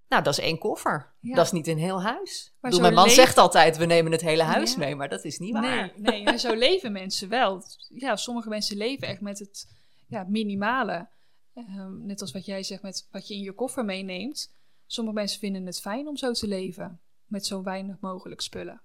Nou, 0.08 0.24
dat 0.24 0.38
is 0.38 0.44
één 0.44 0.58
koffer. 0.58 1.13
Ja. 1.20 1.36
Dat 1.36 1.46
is 1.46 1.51
niet 1.51 1.67
een 1.67 1.77
heel 1.77 2.01
huis. 2.01 2.56
Mijn 2.60 2.94
man 2.94 3.10
zegt 3.10 3.38
altijd, 3.38 3.77
we 3.77 3.86
nemen 3.86 4.12
het 4.12 4.22
hele 4.22 4.44
huis 4.44 4.75
mee. 4.75 4.96
Maar 4.96 5.10
dat 5.10 5.24
is 5.24 5.38
niet 5.38 5.53
waar. 5.53 5.94
Nee, 5.96 6.24
nee, 6.24 6.38
zo 6.38 6.53
leven 6.53 6.91
mensen 6.91 7.29
wel. 7.29 7.63
Ja, 7.89 8.15
sommige 8.15 8.50
mensen 8.50 8.77
leven 8.77 9.08
echt 9.08 9.22
met 9.22 9.39
het 9.39 9.67
ja, 10.07 10.25
minimale. 10.27 11.09
Ehm, 11.53 12.05
net 12.05 12.21
als 12.21 12.31
wat 12.31 12.45
jij 12.45 12.63
zegt 12.63 12.81
met 12.81 13.07
wat 13.11 13.27
je 13.27 13.33
in 13.33 13.41
je 13.41 13.53
koffer 13.53 13.85
meeneemt. 13.85 14.53
Sommige 14.85 15.15
mensen 15.15 15.39
vinden 15.39 15.65
het 15.65 15.79
fijn 15.79 16.07
om 16.07 16.17
zo 16.17 16.31
te 16.31 16.47
leven. 16.47 17.01
Met 17.25 17.45
zo 17.45 17.63
weinig 17.63 17.99
mogelijk 17.99 18.41
spullen. 18.41 18.81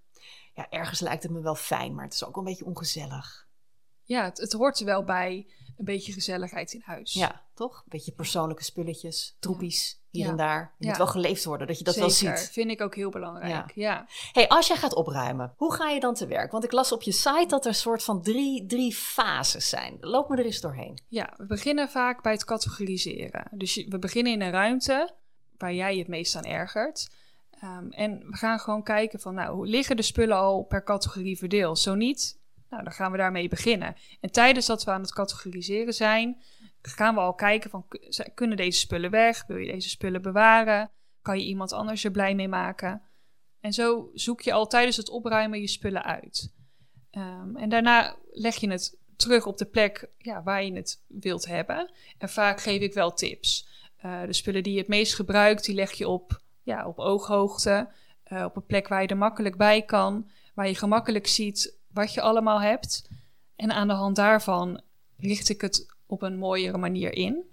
Ja, 0.54 0.70
ergens 0.70 1.00
lijkt 1.00 1.22
het 1.22 1.32
me 1.32 1.40
wel 1.40 1.54
fijn, 1.54 1.94
maar 1.94 2.04
het 2.04 2.14
is 2.14 2.24
ook 2.24 2.36
een 2.36 2.44
beetje 2.44 2.64
ongezellig. 2.64 3.48
Ja, 4.04 4.24
het, 4.24 4.38
het 4.38 4.52
hoort 4.52 4.78
er 4.80 4.86
wel 4.86 5.04
bij 5.04 5.46
een 5.76 5.84
beetje 5.84 6.12
gezelligheid 6.12 6.72
in 6.72 6.82
huis. 6.84 7.12
Ja, 7.12 7.42
toch? 7.54 7.76
Een 7.76 7.82
beetje 7.88 8.12
persoonlijke 8.12 8.64
spulletjes, 8.64 9.36
troepies, 9.40 10.00
hier 10.10 10.24
Ja. 10.24 10.30
en 10.30 10.36
daar. 10.36 10.74
Je 10.78 10.86
moet 10.86 10.96
wel 10.96 11.06
geleefd 11.06 11.44
worden, 11.44 11.66
dat 11.66 11.78
je 11.78 11.84
dat 11.84 11.94
Zeker, 11.94 12.28
wel 12.28 12.36
ziet. 12.38 12.50
vind 12.52 12.70
ik 12.70 12.80
ook 12.80 12.94
heel 12.94 13.10
belangrijk. 13.10 13.72
Ja. 13.74 14.06
hey, 14.32 14.48
als 14.48 14.66
jij 14.66 14.76
gaat 14.76 14.94
opruimen, 14.94 15.54
hoe 15.56 15.72
ga 15.74 15.88
je 15.88 16.00
dan 16.00 16.14
te 16.14 16.26
werk? 16.26 16.50
Want 16.52 16.64
ik 16.64 16.72
las 16.72 16.92
op 16.92 17.02
je 17.02 17.12
site 17.12 17.44
dat 17.48 17.64
er 17.64 17.70
een 17.70 17.74
soort 17.76 18.02
van 18.02 18.22
drie, 18.22 18.66
drie 18.66 18.94
fases 18.94 19.68
zijn. 19.68 19.96
Loop 20.00 20.28
me 20.28 20.36
er 20.36 20.44
eens 20.44 20.60
doorheen. 20.60 20.98
Ja, 21.08 21.34
we 21.36 21.46
beginnen 21.46 21.88
vaak 21.88 22.22
bij 22.22 22.32
het 22.32 22.44
categoriseren. 22.44 23.46
Dus 23.50 23.74
je- 23.74 23.86
we 23.88 23.98
beginnen 23.98 24.32
in 24.32 24.40
een 24.40 24.50
ruimte 24.50 25.14
waar 25.58 25.74
jij 25.74 25.92
je 25.92 25.98
het 25.98 26.08
meest 26.08 26.36
aan 26.36 26.44
ergert. 26.44 27.10
Ehm, 27.60 27.90
en 27.90 28.18
we 28.30 28.36
gaan 28.36 28.58
gewoon 28.58 28.82
kijken 28.82 29.20
van, 29.20 29.34
nou, 29.34 29.54
hoe 29.54 29.66
liggen 29.66 29.96
de 29.96 30.02
spullen 30.02 30.36
al 30.36 30.62
per 30.62 30.84
categorie 30.84 31.38
verdeeld? 31.38 31.78
Zo 31.78 31.94
niet, 31.94 32.38
nou, 32.72 32.84
dan 32.84 32.92
gaan 32.92 33.12
we 33.12 33.18
daarmee 33.18 33.48
beginnen. 33.48 33.94
En 34.20 34.30
tijdens 34.30 34.66
dat 34.66 34.84
we 34.84 34.90
aan 34.90 35.00
het 35.00 35.12
categoriseren 35.12 35.94
zijn, 35.94 36.42
gaan 36.82 37.14
we 37.14 37.20
al 37.20 37.34
kijken 37.34 37.70
van, 37.70 37.86
kunnen 38.34 38.56
deze 38.56 38.78
spullen 38.78 39.10
weg? 39.10 39.46
Wil 39.46 39.56
je 39.56 39.72
deze 39.72 39.88
spullen 39.88 40.22
bewaren? 40.22 40.90
Kan 41.22 41.38
je 41.38 41.44
iemand 41.44 41.72
anders 41.72 42.04
er 42.04 42.10
blij 42.10 42.34
mee 42.34 42.48
maken? 42.48 43.02
En 43.60 43.72
zo 43.72 44.10
zoek 44.14 44.40
je 44.40 44.52
al 44.52 44.66
tijdens 44.66 44.96
het 44.96 45.08
opruimen 45.08 45.60
je 45.60 45.66
spullen 45.66 46.02
uit. 46.02 46.54
Ehm, 47.10 47.56
en 47.56 47.68
daarna 47.68 48.16
leg 48.30 48.56
je 48.56 48.70
het 48.70 48.98
terug 49.16 49.46
op 49.46 49.58
de 49.58 49.66
plek 49.66 50.10
ja, 50.18 50.42
waar 50.42 50.64
je 50.64 50.72
het 50.72 51.04
wilt 51.06 51.46
hebben. 51.46 51.92
En 52.18 52.28
vaak 52.28 52.60
geef 52.60 52.80
ik 52.80 52.94
wel 52.94 53.12
tips. 53.12 53.68
Eh, 53.96 54.22
de 54.22 54.32
spullen 54.32 54.62
die 54.62 54.72
je 54.72 54.78
het 54.78 54.88
meest 54.88 55.14
gebruikt, 55.14 55.64
die 55.64 55.74
leg 55.74 55.92
je 55.92 56.08
op, 56.08 56.40
ja, 56.62 56.86
op 56.86 56.98
ooghoogte. 56.98 57.88
eh, 58.22 58.44
op 58.44 58.56
een 58.56 58.66
plek 58.66 58.88
waar 58.88 59.02
je 59.02 59.08
er 59.08 59.16
makkelijk 59.16 59.56
bij 59.56 59.82
kan. 59.82 60.30
Waar 60.54 60.68
je 60.68 60.74
gemakkelijk 60.74 61.26
ziet 61.26 61.80
wat 61.92 62.14
je 62.14 62.20
allemaal 62.20 62.60
hebt. 62.60 63.08
En 63.56 63.72
aan 63.72 63.88
de 63.88 63.94
hand 63.94 64.16
daarvan 64.16 64.82
richt 65.16 65.48
ik 65.48 65.60
het 65.60 65.86
op 66.06 66.22
een 66.22 66.38
mooiere 66.38 66.78
manier 66.78 67.12
in. 67.12 67.44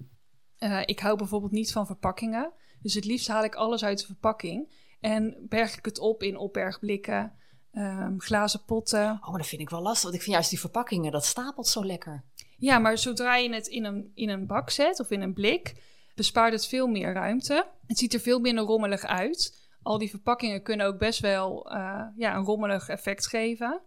Eh, 0.58 0.82
ik 0.86 1.00
hou 1.00 1.18
bijvoorbeeld 1.18 1.52
niet 1.52 1.72
van 1.72 1.86
verpakkingen. 1.86 2.52
Dus 2.82 2.94
het 2.94 3.06
liefst 3.06 3.28
haal 3.28 3.44
ik 3.44 3.56
alles 3.56 3.84
uit 3.84 4.00
de 4.00 4.06
verpakking. 4.06 4.88
En 5.00 5.36
berg 5.50 5.78
ik 5.78 5.86
het 5.86 6.00
op 6.00 6.24
in 6.24 6.38
opbergblikken, 6.38 7.34
ehm, 7.72 8.18
glazen 8.18 8.64
potten. 8.66 9.12
Oh, 9.22 9.30
maar 9.30 9.38
dat 9.38 9.48
vind 9.48 9.62
ik 9.62 9.70
wel 9.70 9.82
lastig. 9.82 10.04
Want 10.04 10.16
ik 10.16 10.22
vind 10.22 10.34
juist 10.34 10.50
die 10.50 10.60
verpakkingen, 10.60 11.12
dat 11.12 11.26
stapelt 11.26 11.68
zo 11.68 11.86
lekker. 11.86 12.24
Ja, 12.58 12.80
maar 12.80 12.98
zodra 12.98 13.36
je 13.36 13.54
het 13.54 13.68
in 13.68 13.86
een, 13.86 14.12
in 14.14 14.30
een 14.30 14.48
bak 14.48 14.70
zet 14.70 15.00
of 15.00 15.12
in 15.12 15.22
een 15.22 15.34
blik, 15.34 15.84
bespaart 16.16 16.54
het 16.54 16.68
veel 16.68 16.88
meer 16.88 17.14
ruimte. 17.14 17.68
Het 17.88 17.98
ziet 17.98 18.14
er 18.14 18.20
veel 18.20 18.40
minder 18.40 18.64
rommelig 18.64 19.04
uit. 19.04 19.68
Al 19.82 19.98
die 19.98 20.10
verpakkingen 20.10 20.64
kunnen 20.64 20.88
ook 20.88 20.98
best 20.98 21.20
wel 21.20 21.72
eh, 21.72 22.04
ja, 22.16 22.36
een 22.36 22.44
rommelig 22.44 22.90
effect 22.90 23.28
geven. 23.28 23.82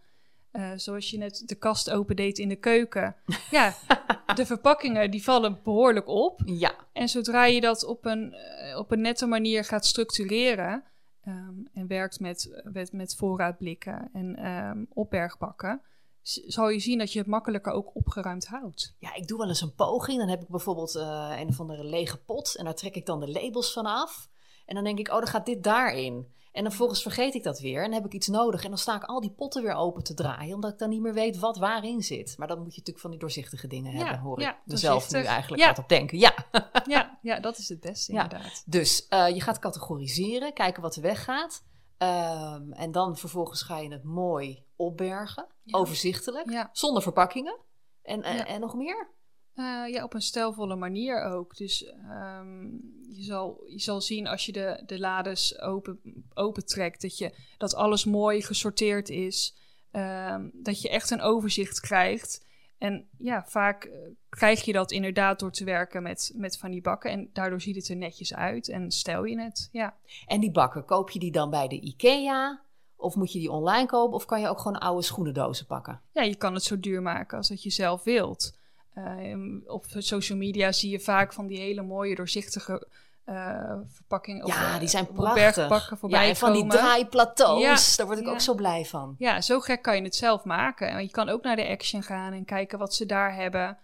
Eh, 0.53 0.71
zoals 0.77 1.11
je 1.11 1.19
net 1.19 1.43
de 1.47 1.55
kast 1.55 1.91
opendeed 1.91 2.39
in 2.39 2.49
de 2.49 2.57
keuken. 2.57 3.17
Ja, 3.51 3.75
de 4.35 4.47
verpakkingen 4.47 5.11
die 5.11 5.23
vallen 5.23 5.61
behoorlijk 5.63 6.09
op. 6.09 6.41
Ja, 6.45 6.75
En 6.93 7.09
zodra 7.09 7.45
je 7.45 7.61
dat 7.61 7.85
op 7.85 8.05
een, 8.05 8.33
eh, 8.33 8.79
op 8.79 8.91
een 8.91 9.01
nette 9.01 9.27
manier 9.27 9.65
gaat 9.65 9.87
structureren 9.87 10.85
ehm, 11.23 11.55
en 11.73 11.87
werkt 11.87 12.21
met, 12.21 12.63
met, 12.73 12.93
met 12.93 13.15
voorraadblikken 13.15 14.11
en 14.13 14.37
ehm, 14.37 14.85
opbergbakken, 14.89 15.83
zal 16.23 16.69
je 16.69 16.79
zien 16.79 16.99
dat 16.99 17.13
je 17.13 17.19
het 17.19 17.29
makkelijker 17.29 17.73
ook 17.73 17.97
opgeruimd 17.97 18.47
houdt. 18.47 18.95
Ja, 18.99 19.15
ik 19.15 19.27
doe 19.27 19.39
wel 19.39 19.49
eens 19.49 19.61
een 19.61 19.75
poging. 19.75 20.19
Dan 20.19 20.29
heb 20.29 20.43
ik 20.43 20.49
bijvoorbeeld 20.49 20.95
eh, 20.95 21.33
een 21.39 21.49
of 21.49 21.61
andere 21.61 21.85
lege 21.85 22.17
pot. 22.17 22.57
En 22.57 22.65
daar 22.65 22.75
trek 22.75 22.95
ik 22.95 23.07
dan 23.07 23.21
de 23.21 23.31
labels 23.31 23.73
van 23.73 23.87
af. 23.87 24.31
En 24.67 24.75
dan 24.75 24.85
denk 24.85 24.99
ik, 24.99 25.09
oh, 25.09 25.15
dan 25.15 25.27
gaat 25.27 25.47
dit 25.47 25.63
daarin. 25.63 26.33
En 26.53 26.63
dan 26.63 26.73
volgens 26.73 27.03
vergeet 27.03 27.35
ik 27.35 27.43
dat 27.43 27.59
weer. 27.61 27.85
En 27.85 27.93
heb 27.93 28.05
ik 28.05 28.13
iets 28.13 28.29
nodig. 28.29 28.63
En 28.63 28.69
dan 28.69 28.79
sta 28.79 28.97
ik 28.97 29.05
al 29.05 29.21
die 29.21 29.31
potten 29.31 29.63
weer 29.63 29.75
open 29.75 30.03
te 30.03 30.15
draaien. 30.15 30.55
Omdat 30.55 30.73
ik 30.73 30.79
dan 30.79 30.89
niet 30.89 31.01
meer 31.01 31.15
weet 31.15 31.39
wat 31.39 31.59
waarin 31.59 32.03
zit. 32.03 32.35
Maar 32.39 32.49
dan 32.49 32.57
moet 32.57 32.67
je 32.67 32.71
natuurlijk 32.79 32.99
van 32.99 33.11
die 33.11 33.19
doorzichtige 33.21 33.67
dingen 33.67 33.93
Ja, 33.93 33.99
hebben. 33.99 34.19
Hoor 34.19 34.41
ja, 34.41 34.51
ik 34.51 34.57
mezelf 34.65 35.11
nu 35.13 35.23
eigenlijk 35.25 35.63
Ja. 35.63 35.75
op 35.79 35.89
denken. 35.89 36.19
Ja. 36.19 36.35
Ja, 36.87 37.19
ja, 37.23 37.41
dat 37.41 37.59
is 37.59 37.69
het 37.69 37.81
beste 37.81 38.13
inderdaad. 38.13 38.63
Dus 38.67 39.07
eh, 39.09 39.29
je 39.29 39.41
gaat 39.41 39.59
categoriseren. 39.59 40.53
Kijken 40.53 40.83
wat 40.83 40.97
er 40.97 41.03
weggaat. 41.03 41.63
Ehm, 41.99 42.73
en 42.73 42.93
dan 42.93 43.17
vervolgens 43.17 43.63
ga 43.63 43.79
je 43.79 43.93
het 43.93 44.05
mooi 44.05 44.65
opbergen. 44.77 45.47
Overzichtelijk. 45.71 46.69
Zonder 46.73 47.03
verpakkingen. 47.03 47.59
En, 48.03 48.23
en 48.23 48.61
nog 48.61 48.75
meer? 48.75 49.11
Eh, 49.55 49.85
ja, 49.89 50.05
op 50.05 50.15
een 50.15 50.23
stijlvolle 50.23 50.77
manier 50.77 51.23
ook. 51.23 51.57
Dus 51.57 51.85
ehm, 51.85 52.65
je, 53.09 53.23
zal, 53.23 53.65
je 53.67 53.81
zal 53.81 54.01
zien 54.01 54.27
als 54.27 54.47
je 54.47 54.53
de, 54.53 54.83
de 54.87 54.99
lades 54.99 55.61
open, 55.61 56.01
opentrekt, 56.35 57.03
dat, 57.03 57.19
je, 57.19 57.35
dat 57.59 57.75
alles 57.75 58.05
mooi 58.05 58.43
gesorteerd 58.43 59.09
is. 59.09 59.57
Ehm, 59.91 60.49
dat 60.53 60.83
je 60.83 60.89
echt 60.89 61.11
een 61.11 61.21
overzicht 61.21 61.81
krijgt. 61.81 62.47
En 62.79 63.09
ja, 63.19 63.45
vaak 63.47 63.85
eh, 63.85 63.99
krijg 64.29 64.65
je 64.65 64.73
dat 64.73 64.91
inderdaad 64.91 65.39
door 65.39 65.53
te 65.53 65.65
werken 65.65 66.03
met, 66.03 66.33
met 66.35 66.59
van 66.59 66.71
die 66.71 66.81
bakken. 66.81 67.11
En 67.11 67.31
daardoor 67.33 67.61
ziet 67.61 67.77
het 67.77 67.89
er 67.89 67.97
netjes 67.97 68.35
uit 68.35 68.69
en 68.69 68.91
stel 68.91 69.25
je 69.25 69.41
het. 69.41 69.69
Ja. 69.73 69.97
En 70.27 70.41
die 70.41 70.51
bakken, 70.51 70.85
koop 70.85 71.11
je 71.11 71.19
die 71.19 71.33
dan 71.33 71.51
bij 71.51 71.69
de 71.69 71.81
IKEA? 71.81 72.61
Of 72.97 73.15
moet 73.15 73.33
je 73.33 73.39
die 73.39 73.51
online 73.51 73.87
kopen? 73.87 74.17
Of 74.17 74.25
kan 74.25 74.41
je 74.41 74.49
ook 74.49 74.61
gewoon 74.61 74.79
oude 74.79 75.03
schoenendozen 75.03 75.67
pakken? 75.67 76.01
ja, 76.13 76.23
je 76.23 76.37
kan 76.37 76.55
het 76.55 76.63
zo 76.63 76.81
duur 76.81 77.03
maken 77.03 77.37
als 77.37 77.49
dat 77.49 77.63
je 77.63 77.71
zelf 77.71 78.05
wilt. 78.05 78.61
Eh, 78.95 79.37
op 79.67 79.85
social 79.89 80.39
media 80.39 80.73
zie 80.73 80.91
je 80.91 81.01
vaak 81.01 81.33
van 81.33 81.47
die 81.47 81.59
hele 81.59 81.83
mooie 81.83 82.15
doorzichtige 82.15 82.89
eh, 83.25 83.77
verpakkingen. 83.87 84.47
ja, 84.47 84.75
eh, 84.75 84.79
die 84.79 84.89
zijn 84.89 85.09
opbergpakken 85.09 85.67
prachtig. 85.67 85.99
voorbij 85.99 86.23
Ja, 86.23 86.29
en 86.29 86.37
van 86.37 86.53
die 86.53 86.67
draaiplateaus, 86.67 87.63
Ja, 87.63 87.97
daar 87.97 88.07
word 88.07 88.19
ik 88.19 88.25
ja. 88.25 88.31
ook 88.31 88.41
zo 88.41 88.55
blij 88.55 88.85
van. 88.85 89.15
Ja, 89.19 89.41
zo 89.41 89.61
gek 89.61 89.83
kan 89.83 89.97
je 89.97 90.03
het 90.03 90.17
zelf 90.17 90.45
maken. 90.45 90.89
En 90.89 91.03
je 91.03 91.11
kan 91.11 91.29
ook 91.29 91.43
naar 91.43 91.57
de 91.57 91.69
Action 91.69 92.03
gaan 92.03 92.33
en 92.33 92.45
kijken 92.45 92.79
wat 92.79 92.95
ze 92.95 93.07
daar 93.07 93.35
hebben. 93.35 93.79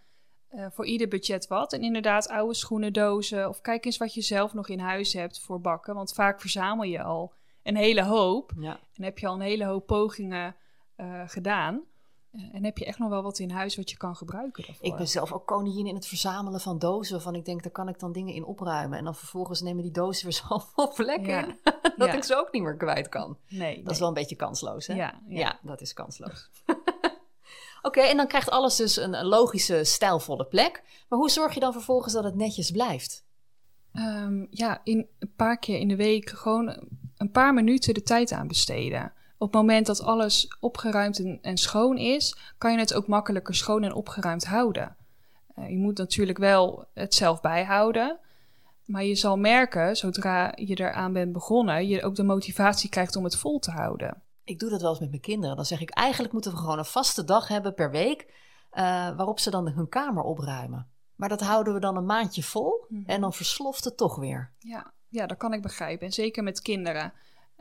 Eh, 0.48 0.66
voor 0.70 0.86
ieder 0.86 1.08
budget 1.08 1.46
wat. 1.46 1.72
En 1.72 1.82
inderdaad, 1.82 2.28
oude 2.28 2.54
schoenendozen. 2.54 3.48
Of 3.48 3.60
kijk 3.60 3.84
eens 3.84 3.96
wat 3.96 4.14
je 4.14 4.20
zelf 4.20 4.54
nog 4.54 4.68
in 4.68 4.78
huis 4.78 5.12
hebt 5.12 5.40
voor 5.40 5.60
bakken. 5.60 5.94
Want 5.94 6.12
vaak 6.12 6.40
verzamel 6.40 6.84
je 6.84 7.02
al 7.02 7.32
een 7.62 7.76
hele 7.76 8.02
hoop. 8.02 8.52
Ja. 8.58 8.80
En 8.94 9.04
heb 9.04 9.18
je 9.18 9.26
al 9.26 9.34
een 9.34 9.40
hele 9.40 9.64
hoop 9.64 9.86
pogingen 9.86 10.56
eh, 10.96 11.22
gedaan. 11.26 11.82
Eh, 12.32 12.40
en 12.52 12.64
heb 12.64 12.78
je 12.78 12.84
echt 12.84 12.98
nog 12.98 13.08
wel 13.08 13.22
wat 13.22 13.38
in 13.38 13.50
huis 13.50 13.76
wat 13.76 13.90
je 13.90 13.96
kan 13.96 14.16
gebruiken 14.16 14.64
daarvoor. 14.66 14.86
Ik 14.86 14.96
ben 14.96 15.08
zelf 15.08 15.32
ook 15.32 15.46
koningin 15.46 15.86
in 15.86 15.94
het 15.94 16.06
verzamelen 16.06 16.60
van 16.60 16.78
dozen. 16.78 17.12
Waarvan 17.14 17.34
ik 17.34 17.44
denk, 17.44 17.62
daar 17.62 17.72
kan 17.72 17.88
ik 17.88 17.98
dan 17.98 18.12
dingen 18.12 18.34
in 18.34 18.44
opruimen. 18.44 18.98
En 18.98 19.04
dan 19.04 19.14
vervolgens 19.14 19.60
nemen 19.60 19.82
die 19.82 19.92
dozen 19.92 20.24
weer 20.24 20.40
zoveel 20.48 20.92
plekken 20.94 21.28
Ja. 21.32 21.46
in. 21.46 21.58
Dat 21.96 22.08
Ja. 22.08 22.14
ik 22.14 22.24
ze 22.24 22.36
ook 22.36 22.52
niet 22.52 22.62
meer 22.62 22.76
kwijt 22.76 23.08
kan. 23.08 23.36
Nee, 23.48 23.82
Dat 23.82 23.92
is 23.92 23.98
wel 23.98 24.08
een 24.08 24.14
beetje 24.14 24.36
kansloos, 24.36 24.86
hè? 24.86 24.94
Ja, 24.94 25.20
ja. 25.28 25.38
Ja, 25.38 25.58
dat 25.62 25.80
is 25.80 25.92
kansloos. 25.92 26.50
Oké, 27.82 28.00
en 28.00 28.16
dan 28.16 28.26
krijgt 28.26 28.50
alles 28.50 28.76
dus 28.76 28.96
een, 28.96 29.14
een 29.14 29.26
logische, 29.26 29.84
stijlvolle 29.84 30.44
plek. 30.44 30.82
Maar 31.08 31.18
hoe 31.18 31.30
zorg 31.30 31.54
je 31.54 31.60
dan 31.60 31.72
vervolgens 31.72 32.12
dat 32.12 32.24
het 32.24 32.34
netjes 32.34 32.70
blijft? 32.70 33.24
Ehm, 33.92 34.46
ja, 34.50 34.80
in 34.84 35.06
een 35.18 35.32
paar 35.36 35.58
keer 35.58 35.78
in 35.78 35.88
de 35.88 35.96
week 35.96 36.30
gewoon 36.30 36.88
een 37.16 37.30
paar 37.30 37.54
minuten 37.54 37.94
de 37.94 38.02
tijd 38.02 38.32
aan 38.32 38.48
besteden. 38.48 39.12
Op 39.38 39.46
het 39.52 39.60
moment 39.60 39.86
dat 39.86 40.02
alles 40.02 40.56
opgeruimd 40.60 41.18
en, 41.18 41.38
en 41.42 41.56
schoon 41.56 41.96
is, 41.98 42.36
kan 42.58 42.72
je 42.72 42.78
het 42.78 42.94
ook 42.94 43.06
makkelijker 43.06 43.54
schoon 43.54 43.82
en 43.82 43.92
opgeruimd 43.94 44.44
houden. 44.46 44.96
Eh, 45.54 45.70
je 45.70 45.76
moet 45.78 45.98
natuurlijk 45.98 46.38
wel 46.38 46.86
het 46.94 47.14
zelf 47.14 47.40
bijhouden. 47.40 48.18
Maar 48.84 49.04
je 49.04 49.14
zal 49.14 49.36
merken, 49.36 49.96
zodra 49.96 50.52
je 50.54 50.74
eraan 50.80 51.12
bent 51.12 51.32
begonnen, 51.32 51.86
je 51.88 52.02
ook 52.02 52.14
de 52.14 52.22
motivatie 52.22 52.88
krijgt 52.90 53.16
om 53.16 53.24
het 53.24 53.36
vol 53.36 53.58
te 53.58 53.70
houden. 53.70 54.22
Ik 54.44 54.58
doe 54.58 54.70
dat 54.70 54.80
wel 54.80 54.90
eens 54.90 55.00
met 55.00 55.08
mijn 55.10 55.20
kinderen. 55.22 55.56
Dan 55.56 55.64
zeg 55.64 55.80
ik, 55.80 55.90
eigenlijk 55.90 56.32
moeten 56.32 56.50
we 56.50 56.56
gewoon 56.58 56.78
een 56.78 56.84
vaste 56.84 57.24
dag 57.24 57.48
hebben 57.48 57.74
per 57.74 57.90
week... 57.90 58.26
eh, 58.70 58.82
waarop 59.16 59.38
ze 59.40 59.50
dan 59.50 59.68
hun 59.68 59.88
kamer 59.88 60.22
opruimen. 60.22 60.86
Maar 61.14 61.28
dat 61.28 61.40
houden 61.40 61.74
we 61.74 61.80
dan 61.80 61.96
een 61.96 62.06
maandje 62.06 62.42
vol 62.42 62.84
Mhm. 62.88 63.10
en 63.10 63.20
dan 63.20 63.32
versloft 63.32 63.84
het 63.84 63.96
toch 63.96 64.16
weer. 64.16 64.52
Ja, 64.58 64.92
ja, 65.08 65.26
dat 65.26 65.36
kan 65.36 65.52
ik 65.52 65.62
begrijpen. 65.62 66.06
En 66.06 66.12
zeker 66.12 66.42
met 66.42 66.60
kinderen. 66.60 67.12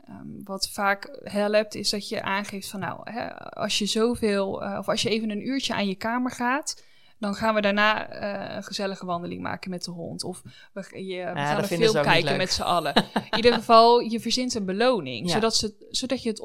Ehm, 0.08 0.42
wat 0.44 0.68
vaak 0.68 1.18
helpt, 1.22 1.74
is 1.74 1.90
dat 1.90 2.08
je 2.08 2.22
aangeeft 2.22 2.68
van 2.68 2.80
nou, 2.80 3.10
hè, 3.10 3.34
als 3.36 3.78
je 3.78 3.86
zoveel, 3.86 4.62
eh, 4.62 4.78
of 4.78 4.88
als 4.88 5.02
je 5.02 5.08
even 5.08 5.30
een 5.30 5.46
uurtje 5.46 5.74
aan 5.74 5.88
je 5.88 5.94
kamer 5.94 6.30
gaat, 6.30 6.86
Dan 7.20 7.34
gaan 7.34 7.54
we 7.54 7.60
daarna 7.60 8.08
eh, 8.08 8.56
een 8.56 8.62
gezellige 8.62 9.06
wandeling 9.06 9.42
maken 9.42 9.70
met 9.70 9.84
de 9.84 9.90
hond. 9.90 10.24
Of 10.24 10.42
we, 10.72 11.04
je, 11.06 11.24
we 11.24 11.38
gaan 11.38 11.58
een 11.58 11.64
film 11.64 12.02
kijken 12.02 12.36
met 12.36 12.52
z'n 12.52 12.62
allen. 12.62 12.94
In 13.30 13.36
ieder 13.36 13.52
geval, 13.60 13.98
je 13.98 14.20
verzint 14.20 14.54
een 14.54 14.64
beloning. 14.64 15.26
Ja. 15.26 15.32
Zodat, 15.32 15.56
ze, 15.56 15.86
zodat 15.90 16.22
je 16.22 16.28
het 16.28 16.40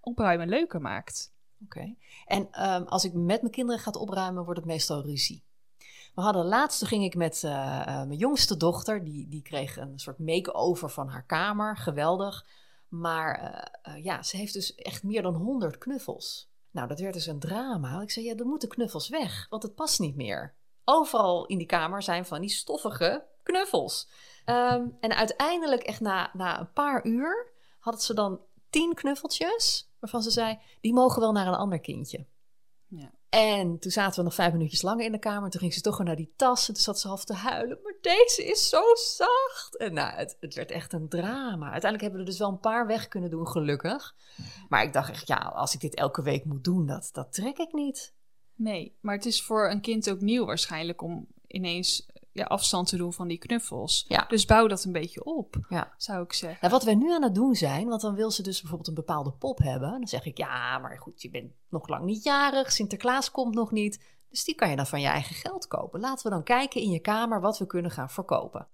opruimen 0.00 0.48
leuker 0.48 0.80
maakt. 0.80 1.32
Oké. 1.64 1.94
En 2.26 2.48
ehm, 2.50 2.82
als 2.82 3.04
ik 3.04 3.12
met 3.12 3.40
mijn 3.40 3.52
kinderen 3.52 3.80
ga 3.80 3.90
opruimen, 3.90 4.44
wordt 4.44 4.60
het 4.60 4.68
meestal 4.68 5.02
ruzie. 5.02 5.44
We 6.14 6.20
hadden 6.22 6.44
laatst, 6.44 6.78
toen 6.78 6.88
ging 6.88 7.04
ik 7.04 7.14
met 7.14 7.44
eh, 7.44 7.86
mijn 7.86 8.16
jongste 8.16 8.56
dochter, 8.56 9.04
die, 9.04 9.28
die 9.28 9.42
kreeg 9.42 9.76
een 9.76 9.98
soort 9.98 10.18
make-over 10.18 10.90
van 10.90 11.08
haar 11.08 11.24
kamer, 11.26 11.76
geweldig. 11.76 12.44
Maar 12.90 13.38
eh, 13.38 13.94
eh, 13.94 14.04
ja, 14.04 14.22
ze 14.22 14.36
heeft 14.36 14.52
dus 14.52 14.74
echt 14.74 15.02
meer 15.02 15.22
dan 15.22 15.34
100 15.34 15.78
knuffels. 15.78 16.50
Nou, 16.70 16.88
dat 16.88 17.00
werd 17.00 17.14
dus 17.14 17.26
een 17.26 17.38
drama. 17.38 18.00
Ik 18.00 18.10
zei, 18.10 18.26
ja, 18.26 18.34
dan 18.34 18.46
moeten 18.46 18.68
knuffels 18.68 19.08
weg, 19.08 19.46
want 19.48 19.62
het 19.62 19.74
past 19.74 20.00
niet 20.00 20.16
meer. 20.16 20.54
Overal 20.84 21.46
in 21.46 21.58
die 21.58 21.66
kamer 21.66 22.02
zijn 22.02 22.26
van 22.26 22.40
die 22.40 22.50
stoffige 22.50 23.26
knuffels. 23.42 24.10
Ehm, 24.44 24.88
en 25.00 25.16
uiteindelijk, 25.16 25.82
echt 25.82 26.00
na, 26.00 26.30
na 26.32 26.60
een 26.60 26.72
paar 26.72 27.06
uur, 27.06 27.52
had 27.78 28.02
ze 28.02 28.14
dan 28.14 28.40
tien 28.70 28.94
knuffeltjes, 28.94 29.92
waarvan 29.98 30.22
ze 30.22 30.30
zei, 30.30 30.58
die 30.80 30.92
mogen 30.92 31.20
wel 31.20 31.32
naar 31.32 31.46
een 31.46 31.54
ander 31.54 31.80
kindje. 31.80 32.26
Ja. 32.86 33.10
En 33.30 33.78
toen 33.78 33.90
zaten 33.90 34.18
we 34.18 34.24
nog 34.24 34.34
vijf 34.34 34.52
minuutjes 34.52 34.82
langer 34.82 35.04
in 35.04 35.12
de 35.12 35.18
kamer. 35.18 35.50
Toen 35.50 35.60
ging 35.60 35.74
ze 35.74 35.80
toch 35.80 35.96
weer 35.96 36.06
naar 36.06 36.16
die 36.16 36.32
tas. 36.36 36.68
En 36.68 36.74
toen 36.74 36.82
zat 36.82 37.00
ze 37.00 37.08
half 37.08 37.24
te 37.24 37.34
huilen. 37.34 37.78
Maar 37.82 37.94
deze 38.00 38.44
is 38.44 38.68
zo 38.68 38.82
zacht. 38.94 39.76
En 39.76 39.92
nou, 39.92 40.14
het, 40.14 40.36
het 40.40 40.54
werd 40.54 40.70
echt 40.70 40.92
een 40.92 41.08
drama. 41.08 41.70
Uiteindelijk 41.70 42.00
hebben 42.00 42.12
we 42.12 42.18
er 42.18 42.30
dus 42.30 42.38
wel 42.38 42.48
een 42.48 42.60
paar 42.60 42.86
weg 42.86 43.08
kunnen 43.08 43.30
doen, 43.30 43.48
gelukkig. 43.48 44.14
Maar 44.68 44.82
ik 44.82 44.92
dacht 44.92 45.10
echt, 45.10 45.26
ja, 45.26 45.36
als 45.36 45.74
ik 45.74 45.80
dit 45.80 45.94
elke 45.94 46.22
week 46.22 46.44
moet 46.44 46.64
doen, 46.64 46.86
dat, 46.86 47.08
dat 47.12 47.32
trek 47.32 47.58
ik 47.58 47.72
niet. 47.72 48.14
Nee, 48.54 48.96
maar 49.00 49.14
het 49.14 49.26
is 49.26 49.42
voor 49.42 49.70
een 49.70 49.80
kind 49.80 50.10
ook 50.10 50.20
nieuw 50.20 50.44
waarschijnlijk 50.44 51.02
om 51.02 51.26
ineens 51.46 52.06
ja, 52.32 52.44
afstand 52.44 52.88
te 52.88 52.96
doen 52.96 53.12
van 53.12 53.28
die 53.28 53.38
knuffels. 53.38 54.04
Ja. 54.08 54.24
Dus 54.28 54.44
bouw 54.44 54.66
dat 54.66 54.84
een 54.84 54.92
beetje 54.92 55.24
op, 55.24 55.56
Ja. 55.68 55.94
zou 55.96 56.22
ik 56.22 56.32
zeggen. 56.32 56.58
Nou, 56.60 56.72
wat 56.72 56.84
wij 56.84 56.94
nu 56.94 57.12
aan 57.12 57.22
het 57.22 57.34
doen 57.34 57.54
zijn, 57.54 57.88
want 57.88 58.00
dan 58.00 58.14
wil 58.14 58.30
ze 58.30 58.42
dus 58.42 58.58
bijvoorbeeld 58.60 58.88
een 58.88 58.94
bepaalde 59.04 59.32
pop 59.32 59.58
hebben. 59.58 59.90
Dan 59.90 60.08
zeg 60.08 60.24
ik, 60.24 60.38
ja, 60.38 60.78
maar 60.78 60.98
goed, 60.98 61.22
je 61.22 61.30
bent 61.30 61.52
nog 61.68 61.88
lang 61.88 62.04
niet 62.04 62.22
jarig. 62.22 62.72
Sinterklaas 62.72 63.30
komt 63.30 63.54
nog 63.54 63.70
niet. 63.70 64.00
Dus 64.30 64.44
die 64.44 64.54
kan 64.54 64.70
je 64.70 64.76
dan 64.76 64.86
van 64.86 65.00
je 65.00 65.06
eigen 65.06 65.34
geld 65.34 65.66
kopen. 65.66 66.00
Laten 66.00 66.24
we 66.24 66.30
dan 66.30 66.42
kijken 66.44 66.80
in 66.80 66.90
je 66.90 67.00
kamer 67.00 67.40
wat 67.40 67.58
we 67.58 67.66
kunnen 67.66 67.90
gaan 67.90 68.10
verkopen. 68.10 68.66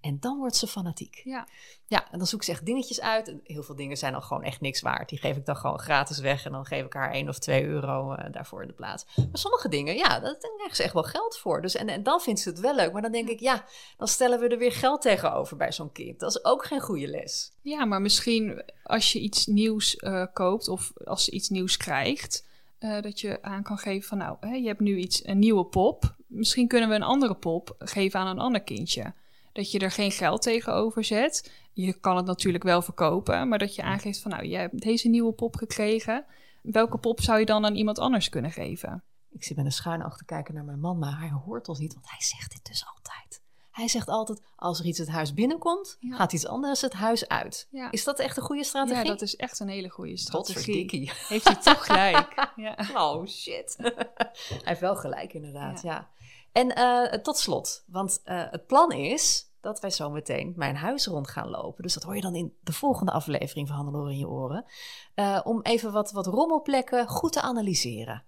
En 0.00 0.20
dan 0.20 0.38
wordt 0.38 0.56
ze 0.56 0.66
fanatiek. 0.66 1.20
Ja. 1.24 1.48
Ja, 1.86 2.10
en 2.10 2.18
dan 2.18 2.26
zoek 2.26 2.42
ze 2.42 2.50
echt 2.50 2.66
dingetjes 2.66 3.00
uit. 3.00 3.28
En 3.28 3.40
heel 3.44 3.62
veel 3.62 3.76
dingen 3.76 3.96
zijn 3.96 4.12
dan 4.12 4.22
gewoon 4.22 4.42
echt 4.42 4.60
niks 4.60 4.80
waard. 4.80 5.08
Die 5.08 5.18
geef 5.18 5.36
ik 5.36 5.46
dan 5.46 5.56
gewoon 5.56 5.78
gratis 5.78 6.18
weg. 6.18 6.44
En 6.44 6.52
dan 6.52 6.64
geef 6.64 6.84
ik 6.84 6.92
haar 6.92 7.12
1 7.12 7.28
of 7.28 7.38
2 7.38 7.64
euro 7.64 8.12
eh, 8.12 8.32
daarvoor 8.32 8.62
in 8.62 8.68
de 8.68 8.74
plaats. 8.74 9.06
Maar 9.16 9.26
sommige 9.32 9.68
dingen, 9.68 9.96
ja, 9.96 10.20
daar 10.20 10.36
krijgen 10.36 10.76
ze 10.76 10.82
echt 10.82 10.92
wel 10.92 11.02
geld 11.02 11.38
voor. 11.38 11.62
Dus, 11.62 11.74
en, 11.74 11.88
en 11.88 12.02
dan 12.02 12.20
vindt 12.20 12.40
ze 12.40 12.48
het 12.48 12.60
wel 12.60 12.74
leuk. 12.74 12.92
Maar 12.92 13.02
dan 13.02 13.12
denk 13.12 13.28
ik, 13.28 13.40
ja, 13.40 13.64
dan 13.96 14.08
stellen 14.08 14.40
we 14.40 14.48
er 14.48 14.58
weer 14.58 14.72
geld 14.72 15.02
tegenover 15.02 15.56
bij 15.56 15.72
zo'n 15.72 15.92
kind. 15.92 16.20
Dat 16.20 16.30
is 16.30 16.44
ook 16.44 16.64
geen 16.64 16.80
goede 16.80 17.08
les. 17.08 17.52
Ja, 17.60 17.84
maar 17.84 18.00
misschien 18.00 18.62
als 18.82 19.12
je 19.12 19.20
iets 19.20 19.46
nieuws 19.46 19.96
eh, 19.96 20.26
koopt 20.32 20.68
of 20.68 20.92
als 21.04 21.24
ze 21.24 21.30
iets 21.30 21.48
nieuws 21.48 21.76
krijgt, 21.76 22.46
eh, 22.78 23.00
dat 23.00 23.20
je 23.20 23.42
aan 23.42 23.62
kan 23.62 23.78
geven 23.78 24.08
van 24.08 24.18
nou, 24.18 24.36
hè, 24.40 24.54
je 24.54 24.66
hebt 24.66 24.80
nu 24.80 24.96
iets, 24.96 25.26
een 25.26 25.38
nieuwe 25.38 25.64
pop. 25.64 26.14
Misschien 26.26 26.68
kunnen 26.68 26.88
we 26.88 26.94
een 26.94 27.02
andere 27.02 27.34
pop 27.34 27.74
geven 27.78 28.20
aan 28.20 28.26
een 28.26 28.38
ander 28.38 28.62
kindje. 28.62 29.14
Dat 29.54 29.70
je 29.70 29.78
er 29.78 29.90
geen 29.90 30.10
geld 30.10 30.42
tegenover 30.42 31.04
zet. 31.04 31.52
Je 31.72 31.92
kan 32.00 32.16
het 32.16 32.26
natuurlijk 32.26 32.64
wel 32.64 32.82
verkopen, 32.82 33.48
maar 33.48 33.58
dat 33.58 33.74
je 33.74 33.82
aangeeft 33.82 34.20
van 34.20 34.30
nou, 34.30 34.44
je 34.46 34.56
hebt 34.56 34.80
deze 34.82 35.08
nieuwe 35.08 35.32
pop 35.32 35.56
gekregen. 35.56 36.24
Welke 36.62 36.98
pop 36.98 37.20
zou 37.20 37.38
je 37.38 37.44
dan 37.46 37.64
aan 37.64 37.74
iemand 37.74 37.98
anders 37.98 38.28
kunnen 38.28 38.50
geven? 38.50 39.02
Ik 39.30 39.44
zit 39.44 39.56
met 39.56 39.64
een 39.64 39.72
schuin 39.72 40.00
te 40.16 40.24
kijken 40.24 40.54
naar 40.54 40.64
mijn 40.64 40.80
man, 40.80 40.98
maar 40.98 41.18
hij 41.18 41.30
hoort 41.44 41.68
ons 41.68 41.78
niet, 41.78 41.94
want 41.94 42.10
hij 42.10 42.20
zegt 42.20 42.50
dit 42.52 42.64
dus 42.64 42.84
altijd. 42.94 43.42
Hij 43.70 43.88
zegt 43.88 44.08
altijd, 44.08 44.42
als 44.56 44.78
er 44.78 44.84
iets 44.86 44.98
het 44.98 45.08
huis 45.08 45.34
binnenkomt, 45.34 45.96
Ja. 46.00 46.16
gaat 46.16 46.32
iets 46.32 46.46
anders 46.46 46.80
het 46.80 46.92
huis 46.92 47.28
uit. 47.28 47.68
Ja. 47.70 47.90
Is 47.90 48.04
dat 48.04 48.18
echt 48.18 48.36
een 48.36 48.42
goede 48.42 48.64
strategie? 48.64 49.02
Ja, 49.04 49.08
dat 49.08 49.22
is 49.22 49.36
echt 49.36 49.60
een 49.60 49.68
hele 49.68 49.88
goede 49.88 50.16
strategie. 50.16 51.10
Heeft 51.28 51.44
hij 51.44 51.56
toch 51.56 51.86
gelijk? 51.86 52.32
Ja. 52.56 52.76
Oh, 52.94 53.26
shit. 53.26 53.74
hij 54.48 54.60
heeft 54.64 54.80
wel 54.80 54.96
gelijk, 54.96 55.32
inderdaad, 55.32 55.82
ja. 55.82 56.08
En 56.54 56.74
eh, 56.74 57.18
tot 57.20 57.36
slot, 57.36 57.84
want 57.86 58.20
eh, 58.24 58.44
het 58.50 58.66
plan 58.66 58.92
is 58.92 59.52
dat 59.60 59.80
wij 59.80 59.90
zo 59.90 60.10
meteen 60.10 60.52
mijn 60.56 60.76
huis 60.76 61.06
rond 61.06 61.28
gaan 61.28 61.48
lopen. 61.48 61.82
Dus 61.82 61.94
dat 61.94 62.02
hoor 62.02 62.14
je 62.14 62.20
dan 62.20 62.34
in 62.34 62.56
de 62.60 62.72
volgende 62.72 63.12
aflevering 63.12 63.68
van 63.68 63.76
Hannelore 63.76 64.10
in 64.10 64.18
je 64.18 64.28
oren. 64.28 64.64
eh, 65.14 65.40
om 65.44 65.62
even 65.62 65.92
wat, 65.92 66.12
wat 66.12 66.26
rommelplekken 66.26 67.08
goed 67.08 67.32
te 67.32 67.40
analyseren. 67.40 68.24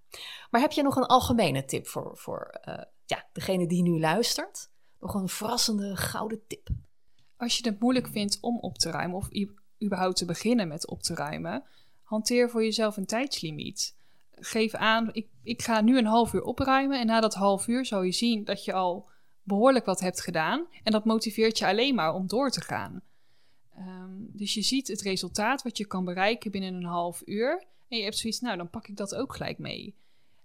Maar 0.50 0.60
heb 0.60 0.72
je 0.72 0.82
nog 0.82 0.96
een 0.96 1.06
algemene 1.06 1.64
tip 1.64 1.86
voor, 1.86 2.16
voor 2.16 2.60
ja, 3.06 3.24
degene 3.32 3.66
die 3.66 3.82
nu 3.82 4.00
luistert? 4.00 4.70
Nog 5.00 5.14
een 5.14 5.28
verrassende 5.28 5.96
gouden 5.96 6.46
tip? 6.46 6.68
Als 7.36 7.58
je 7.58 7.68
het 7.68 7.80
moeilijk 7.80 8.08
vindt 8.08 8.38
om 8.40 8.58
op 8.58 8.78
te 8.78 8.90
ruimen 8.90 9.16
of 9.16 9.28
überhaupt 9.84 10.16
te 10.16 10.24
beginnen 10.24 10.68
met 10.68 10.86
op 10.86 11.02
te 11.02 11.14
ruimen, 11.14 11.64
hanteer 12.02 12.50
voor 12.50 12.62
jezelf 12.62 12.96
een 12.96 13.06
tijdslimiet. 13.06 13.95
Geef 14.40 14.74
aan, 14.74 15.08
ik, 15.12 15.28
ik 15.42 15.62
ga 15.62 15.80
nu 15.80 15.98
een 15.98 16.06
half 16.06 16.32
uur 16.32 16.42
opruimen 16.42 17.00
en 17.00 17.06
na 17.06 17.20
dat 17.20 17.34
half 17.34 17.66
uur 17.66 17.86
zal 17.86 18.02
je 18.02 18.12
zien 18.12 18.44
dat 18.44 18.64
je 18.64 18.72
al 18.72 19.08
behoorlijk 19.42 19.84
wat 19.84 20.00
hebt 20.00 20.20
gedaan 20.20 20.66
en 20.82 20.92
dat 20.92 21.04
motiveert 21.04 21.58
je 21.58 21.66
alleen 21.66 21.94
maar 21.94 22.14
om 22.14 22.26
door 22.26 22.50
te 22.50 22.60
gaan. 22.60 23.02
Ehm, 23.74 24.10
dus 24.18 24.54
je 24.54 24.62
ziet 24.62 24.88
het 24.88 25.00
resultaat 25.00 25.62
wat 25.62 25.76
je 25.76 25.86
kan 25.86 26.04
bereiken 26.04 26.50
binnen 26.50 26.74
een 26.74 26.84
half 26.84 27.22
uur 27.24 27.64
en 27.88 27.98
je 27.98 28.04
hebt 28.04 28.18
zoiets, 28.18 28.40
nou 28.40 28.56
dan 28.56 28.70
pak 28.70 28.88
ik 28.88 28.96
dat 28.96 29.14
ook 29.14 29.34
gelijk 29.34 29.58
mee. 29.58 29.94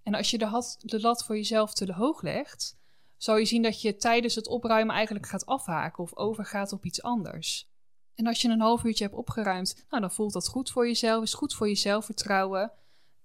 En 0.04 0.14
als 0.14 0.32
je 0.32 0.38
de, 0.38 0.46
had, 0.46 0.78
de 0.80 1.02
lat 1.02 1.26
voor 1.26 1.36
jezelf 1.36 1.74
te 1.74 1.94
hoog 1.94 2.22
legt, 2.22 2.78
zal 3.18 3.38
je 3.38 3.46
zien 3.46 3.62
dat 3.62 3.82
je 3.82 3.96
tijdens 3.96 4.36
het 4.36 4.48
opruimen 4.48 4.96
eigenlijk 4.96 5.28
gaat 5.28 5.46
afhaken 5.46 6.04
of 6.04 6.16
overgaat 6.16 6.74
op 6.74 6.86
iets 6.86 7.02
anders. 7.02 7.70
En 8.16 8.28
als 8.28 8.42
je 8.42 8.50
een 8.50 8.62
half 8.62 8.84
uurtje 8.84 9.04
hebt 9.04 9.16
opgeruimd, 9.16 9.86
nou, 9.90 10.02
dan 10.02 10.12
voelt 10.12 10.34
dat 10.34 10.48
goed 10.48 10.72
voor 10.72 10.88
jezelf, 10.88 11.24
is 11.24 11.34
goed 11.34 11.54
voor 11.54 11.70
je 11.70 11.76
zelfvertrouwen. 11.76 12.72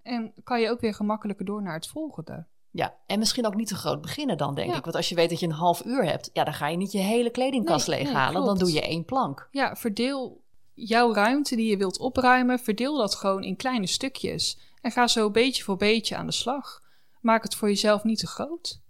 En 0.07 0.33
kan 0.45 0.61
je 0.61 0.71
ook 0.71 0.81
weer 0.81 0.95
gemakkelijker 0.95 1.45
door 1.45 1.63
naar 1.63 1.75
het 1.75 1.87
volgende. 1.89 2.47
Ja, 2.71 2.95
en 3.07 3.19
misschien 3.19 3.47
ook 3.47 3.55
niet 3.55 3.69
te 3.69 3.75
groot 3.75 4.01
beginnen 4.01 4.37
dan, 4.39 4.55
denk 4.55 4.71
Ja. 4.71 4.77
ik. 4.77 4.85
Want 4.85 4.97
als 4.97 5.09
je 5.09 5.15
weet 5.15 5.31
dat 5.31 5.41
je 5.41 5.47
een 5.47 5.53
half 5.53 5.85
uur 5.85 6.05
hebt, 6.05 6.31
ja, 6.33 6.45
dan 6.45 6.55
ga 6.55 6.69
je 6.69 6.77
niet 6.77 6.93
je 6.93 6.99
hele 6.99 7.31
kledingkast 7.31 7.87
Nee, 7.89 7.97
nee, 7.97 8.07
leeghalen. 8.07 8.45
dan 8.45 8.59
doe 8.59 8.73
je 8.73 8.83
één 8.83 9.05
plank. 9.05 9.49
Ja, 9.51 9.77
verdeel 9.77 10.43
jouw 10.75 11.13
ruimte 11.15 11.57
die 11.57 11.71
je 11.71 11.77
wilt 11.77 11.99
opruimen, 11.99 12.59
verdeel 12.59 12.97
dat 12.97 13.15
gewoon 13.15 13.43
in 13.43 13.57
kleine 13.57 13.87
stukjes. 13.87 14.59
En 14.81 14.91
ga 14.91 15.07
zo 15.07 15.31
beetje 15.31 15.63
voor 15.63 15.77
beetje 15.77 16.17
aan 16.17 16.27
de 16.27 16.33
slag. 16.33 16.83
Maak 17.21 17.43
het 17.43 17.55
voor 17.55 17.69
jezelf 17.69 18.05
niet 18.05 18.19
te 18.19 18.27
groot. 18.27 18.81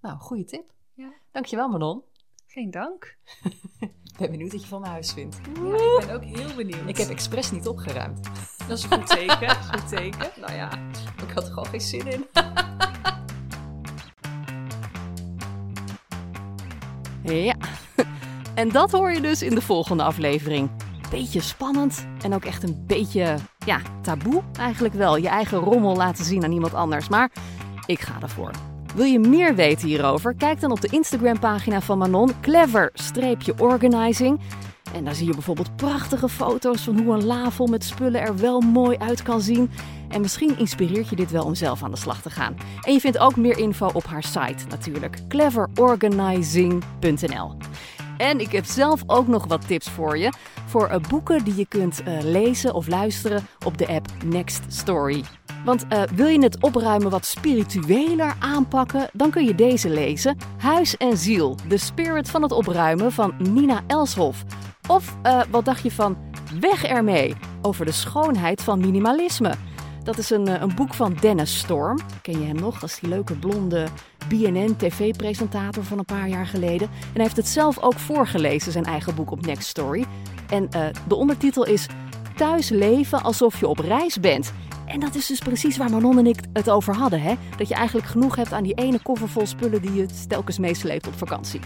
Nou, 0.00 0.18
goede 0.18 0.44
tip. 0.44 0.72
Ja. 0.94 1.12
Dankjewel, 1.32 1.68
Manon. 1.68 2.02
Geen 2.46 2.70
dank. 2.70 3.16
Ik 4.16 4.22
ben 4.22 4.30
benieuwd 4.30 4.52
wat 4.52 4.60
je 4.62 4.66
van 4.68 4.80
mijn 4.80 4.92
huis 4.92 5.12
vindt. 5.12 5.36
Ja, 5.54 6.00
ik 6.00 6.06
ben 6.06 6.14
ook 6.14 6.24
heel 6.24 6.54
benieuwd. 6.56 6.88
Ik 6.88 6.96
heb 6.96 7.08
expres 7.08 7.50
niet 7.50 7.66
opgeruimd. 7.68 8.20
Dat 8.68 8.78
is 8.78 8.84
een 8.84 8.92
goed 8.92 9.06
teken. 9.06 9.56
goed 9.72 9.88
teken. 9.88 10.28
Nou 10.40 10.52
ja, 10.52 10.68
ik 11.28 11.34
had 11.34 11.44
er 11.44 11.48
gewoon 11.52 11.66
geen 11.66 11.80
zin 11.80 12.12
in. 12.12 12.26
Ja, 17.32 17.54
en 18.54 18.68
dat 18.68 18.90
hoor 18.90 19.12
je 19.12 19.20
dus 19.20 19.42
in 19.42 19.54
de 19.54 19.62
volgende 19.62 20.02
aflevering. 20.02 20.70
Beetje 21.10 21.40
spannend 21.40 22.06
en 22.22 22.34
ook 22.34 22.44
echt 22.44 22.62
een 22.62 22.84
beetje, 22.86 23.36
ja, 23.64 23.78
taboe 24.02 24.42
eigenlijk 24.58 24.94
wel. 24.94 25.16
Je 25.16 25.28
eigen 25.28 25.58
rommel 25.58 25.96
laten 25.96 26.24
zien 26.24 26.44
aan 26.44 26.52
iemand 26.52 26.74
anders, 26.74 27.08
maar 27.08 27.30
ik 27.86 28.00
ga 28.00 28.12
ervoor. 28.22 28.50
Wil 28.94 29.04
je 29.04 29.18
meer 29.18 29.54
weten 29.54 29.88
hierover? 29.88 30.34
Kijk 30.34 30.60
dan 30.60 30.70
op 30.70 30.80
de 30.80 30.88
Instagram-pagina 30.90 31.80
van 31.80 31.98
Manon, 31.98 32.32
clever-organizing. 32.40 34.40
En 34.96 35.04
daar 35.04 35.14
zie 35.14 35.26
je 35.26 35.32
bijvoorbeeld 35.32 35.76
prachtige 35.76 36.28
foto's 36.28 36.82
van 36.82 37.00
hoe 37.00 37.14
een 37.14 37.24
lafel 37.24 37.66
met 37.66 37.84
spullen 37.84 38.20
er 38.20 38.36
wel 38.36 38.60
mooi 38.60 38.96
uit 38.98 39.22
kan 39.22 39.40
zien. 39.40 39.70
En 40.08 40.20
misschien 40.20 40.58
inspireert 40.58 41.08
je 41.08 41.16
dit 41.16 41.30
wel 41.30 41.44
om 41.44 41.54
zelf 41.54 41.82
aan 41.82 41.90
de 41.90 41.96
slag 41.96 42.22
te 42.22 42.30
gaan. 42.30 42.56
En 42.80 42.92
je 42.92 43.00
vindt 43.00 43.18
ook 43.18 43.36
meer 43.36 43.58
info 43.58 43.90
op 43.92 44.04
haar 44.04 44.22
site 44.22 44.66
natuurlijk, 44.68 45.18
cleverorganizing.nl. 45.28 47.56
En 48.16 48.40
ik 48.40 48.52
heb 48.52 48.64
zelf 48.64 49.02
ook 49.06 49.28
nog 49.28 49.46
wat 49.46 49.66
tips 49.66 49.90
voor 49.90 50.18
je. 50.18 50.32
Voor 50.66 50.86
eh, 50.86 51.00
boeken 51.08 51.44
die 51.44 51.56
je 51.56 51.66
kunt 51.66 52.02
eh, 52.02 52.18
lezen 52.22 52.74
of 52.74 52.86
luisteren 52.86 53.46
op 53.64 53.78
de 53.78 53.88
app 53.88 54.06
Next 54.24 54.62
Story. 54.68 55.24
Want 55.64 55.86
eh, 55.88 56.02
wil 56.14 56.26
je 56.26 56.42
het 56.42 56.62
opruimen 56.62 57.10
wat 57.10 57.24
spiritueler 57.24 58.36
aanpakken, 58.38 59.08
dan 59.12 59.30
kun 59.30 59.44
je 59.44 59.54
deze 59.54 59.90
lezen. 59.90 60.36
Huis 60.58 60.96
en 60.96 61.16
ziel, 61.16 61.56
de 61.68 61.78
spirit 61.78 62.30
van 62.30 62.42
het 62.42 62.52
opruimen 62.52 63.12
van 63.12 63.34
Nina 63.38 63.82
Elshoff. 63.86 64.44
Of 64.86 65.16
eh, 65.22 65.40
wat 65.50 65.64
dacht 65.64 65.82
je 65.82 65.90
van 65.90 66.16
Weg 66.60 66.84
ermee, 66.84 67.34
over 67.62 67.84
de 67.84 67.92
schoonheid 67.92 68.62
van 68.62 68.80
minimalisme. 68.80 69.54
Dat 70.02 70.18
is 70.18 70.30
een, 70.30 70.48
eh, 70.48 70.60
een 70.60 70.74
boek 70.74 70.94
van 70.94 71.16
Dennis 71.20 71.58
Storm. 71.58 71.98
Ken 72.22 72.40
je 72.40 72.46
hem 72.46 72.56
nog? 72.56 72.82
Is 72.82 72.98
die 73.00 73.08
leuke 73.08 73.34
blonde 73.34 73.86
BNN-tv-presentator 74.28 75.84
van 75.84 75.98
een 75.98 76.04
paar 76.04 76.28
jaar 76.28 76.46
geleden. 76.46 76.88
En 76.88 77.12
hij 77.12 77.22
heeft 77.22 77.36
het 77.36 77.48
zelf 77.48 77.78
ook 77.78 77.98
voorgelezen, 77.98 78.72
zijn 78.72 78.84
eigen 78.84 79.14
boek 79.14 79.30
op 79.30 79.46
Next 79.46 79.68
Story. 79.68 80.04
En 80.48 80.68
eh, 80.70 80.86
de 81.08 81.14
ondertitel 81.14 81.64
is 81.64 81.86
thuis 82.36 82.68
leven 82.68 83.22
alsof 83.22 83.60
je 83.60 83.68
op 83.68 83.78
reis 83.78 84.20
bent. 84.20 84.52
En 84.86 85.00
dat 85.00 85.14
is 85.14 85.26
dus 85.26 85.38
precies 85.38 85.76
waar 85.76 85.90
Manon 85.90 86.18
en 86.18 86.26
ik 86.26 86.40
het 86.52 86.70
over 86.70 86.94
hadden. 86.94 87.20
Hè? 87.20 87.34
Dat 87.56 87.68
je 87.68 87.74
eigenlijk 87.74 88.06
genoeg 88.06 88.36
hebt 88.36 88.52
aan 88.52 88.62
die 88.62 88.74
ene 88.74 89.02
koffer 89.02 89.28
vol 89.28 89.46
spullen 89.46 89.82
die 89.82 89.94
je 89.94 90.06
telkens 90.28 90.58
meesleept 90.58 91.06
op 91.06 91.18
vakantie. 91.18 91.60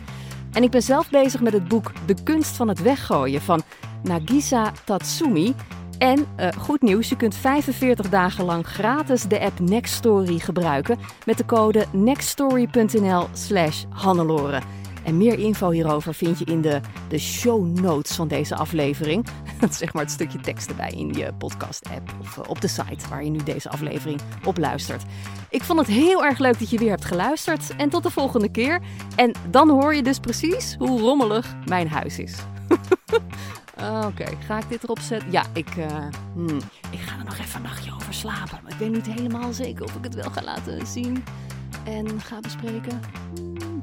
En 0.53 0.63
ik 0.63 0.71
ben 0.71 0.83
zelf 0.83 1.11
bezig 1.11 1.41
met 1.41 1.53
het 1.53 1.69
boek 1.69 1.93
De 2.07 2.15
kunst 2.23 2.57
van 2.57 2.69
het 2.69 2.83
weggooien 2.83 3.41
van 3.41 3.63
Nagisa 4.03 4.73
Tatsumi. 4.85 5.55
En 5.99 6.19
uh, 6.19 6.49
goed 6.59 6.83
nieuws, 6.83 7.09
je 7.09 7.17
kunt 7.17 7.35
45 7.35 8.09
dagen 8.09 8.45
lang 8.45 8.67
gratis 8.67 9.23
de 9.23 9.41
app 9.41 9.59
Nextstory 9.59 10.39
gebruiken 10.39 10.99
met 11.27 11.39
de 11.39 11.45
code 11.45 11.87
nextstory.nl 11.93 13.27
slash 13.33 13.85
Hannelore. 13.89 14.61
En 15.05 15.17
meer 15.17 15.39
info 15.39 15.71
hierover 15.71 16.15
vind 16.15 16.39
je 16.39 16.45
in 16.45 16.61
de, 16.61 16.81
de 17.09 17.19
show 17.19 17.79
notes 17.81 18.17
van 18.17 18.29
deze 18.29 18.55
aflevering. 18.57 19.27
Zeg 19.71 19.93
maar 19.93 20.03
het 20.03 20.13
stukje 20.13 20.41
tekst 20.41 20.69
erbij 20.69 20.91
in 20.91 21.13
je 21.13 21.33
podcast-app 21.33 22.15
of 22.21 22.37
uh, 22.37 22.45
op 22.49 22.61
de 22.61 22.69
site 22.69 23.09
waar 23.09 23.25
je 23.25 23.31
nu 23.31 23.39
deze 23.45 23.69
aflevering 23.69 24.21
op 24.45 24.59
luistert. 24.59 25.03
Ik 25.49 25.63
vond 25.63 25.79
het 25.79 25.89
heel 25.89 26.25
erg 26.25 26.39
leuk 26.39 26.59
dat 26.59 26.71
je 26.71 26.79
weer 26.79 26.91
hebt 26.91 27.05
geluisterd. 27.05 27.77
En 27.77 27.89
tot 27.89 28.03
de 28.03 28.11
volgende 28.11 28.51
keer. 28.51 28.81
En 29.17 29.33
dan 29.51 29.69
hoor 29.69 29.95
je 29.95 30.03
dus 30.03 30.19
precies 30.19 30.75
hoe 30.79 31.01
rommelig 31.01 31.55
mijn 31.67 31.89
huis 31.89 32.19
is. 32.19 32.35
Oké, 34.07 34.25
ga 34.47 34.59
ik 34.59 34.69
dit 34.69 34.83
erop 34.83 34.99
zetten? 34.99 35.31
Ja, 35.31 35.45
ik, 35.53 35.77
uh, 35.77 35.87
hmm, 36.35 36.59
ik 36.91 36.99
ga 36.99 37.19
er 37.19 37.25
nog 37.25 37.39
even 37.39 37.57
een 37.57 37.63
nachtje 37.63 37.95
over 37.95 38.15
slapen. 38.15 38.61
Maar 38.63 38.73
ik 38.73 38.79
weet 38.79 38.91
niet 38.91 39.07
helemaal 39.07 39.53
zeker 39.53 39.85
of 39.85 39.95
ik 39.95 40.05
het 40.05 40.15
wel 40.15 40.31
ga 40.31 40.43
laten 40.43 40.87
zien 40.87 41.25
en 41.85 42.21
ga 42.21 42.41
bespreken. 42.41 43.01
Hmm. 43.35 43.83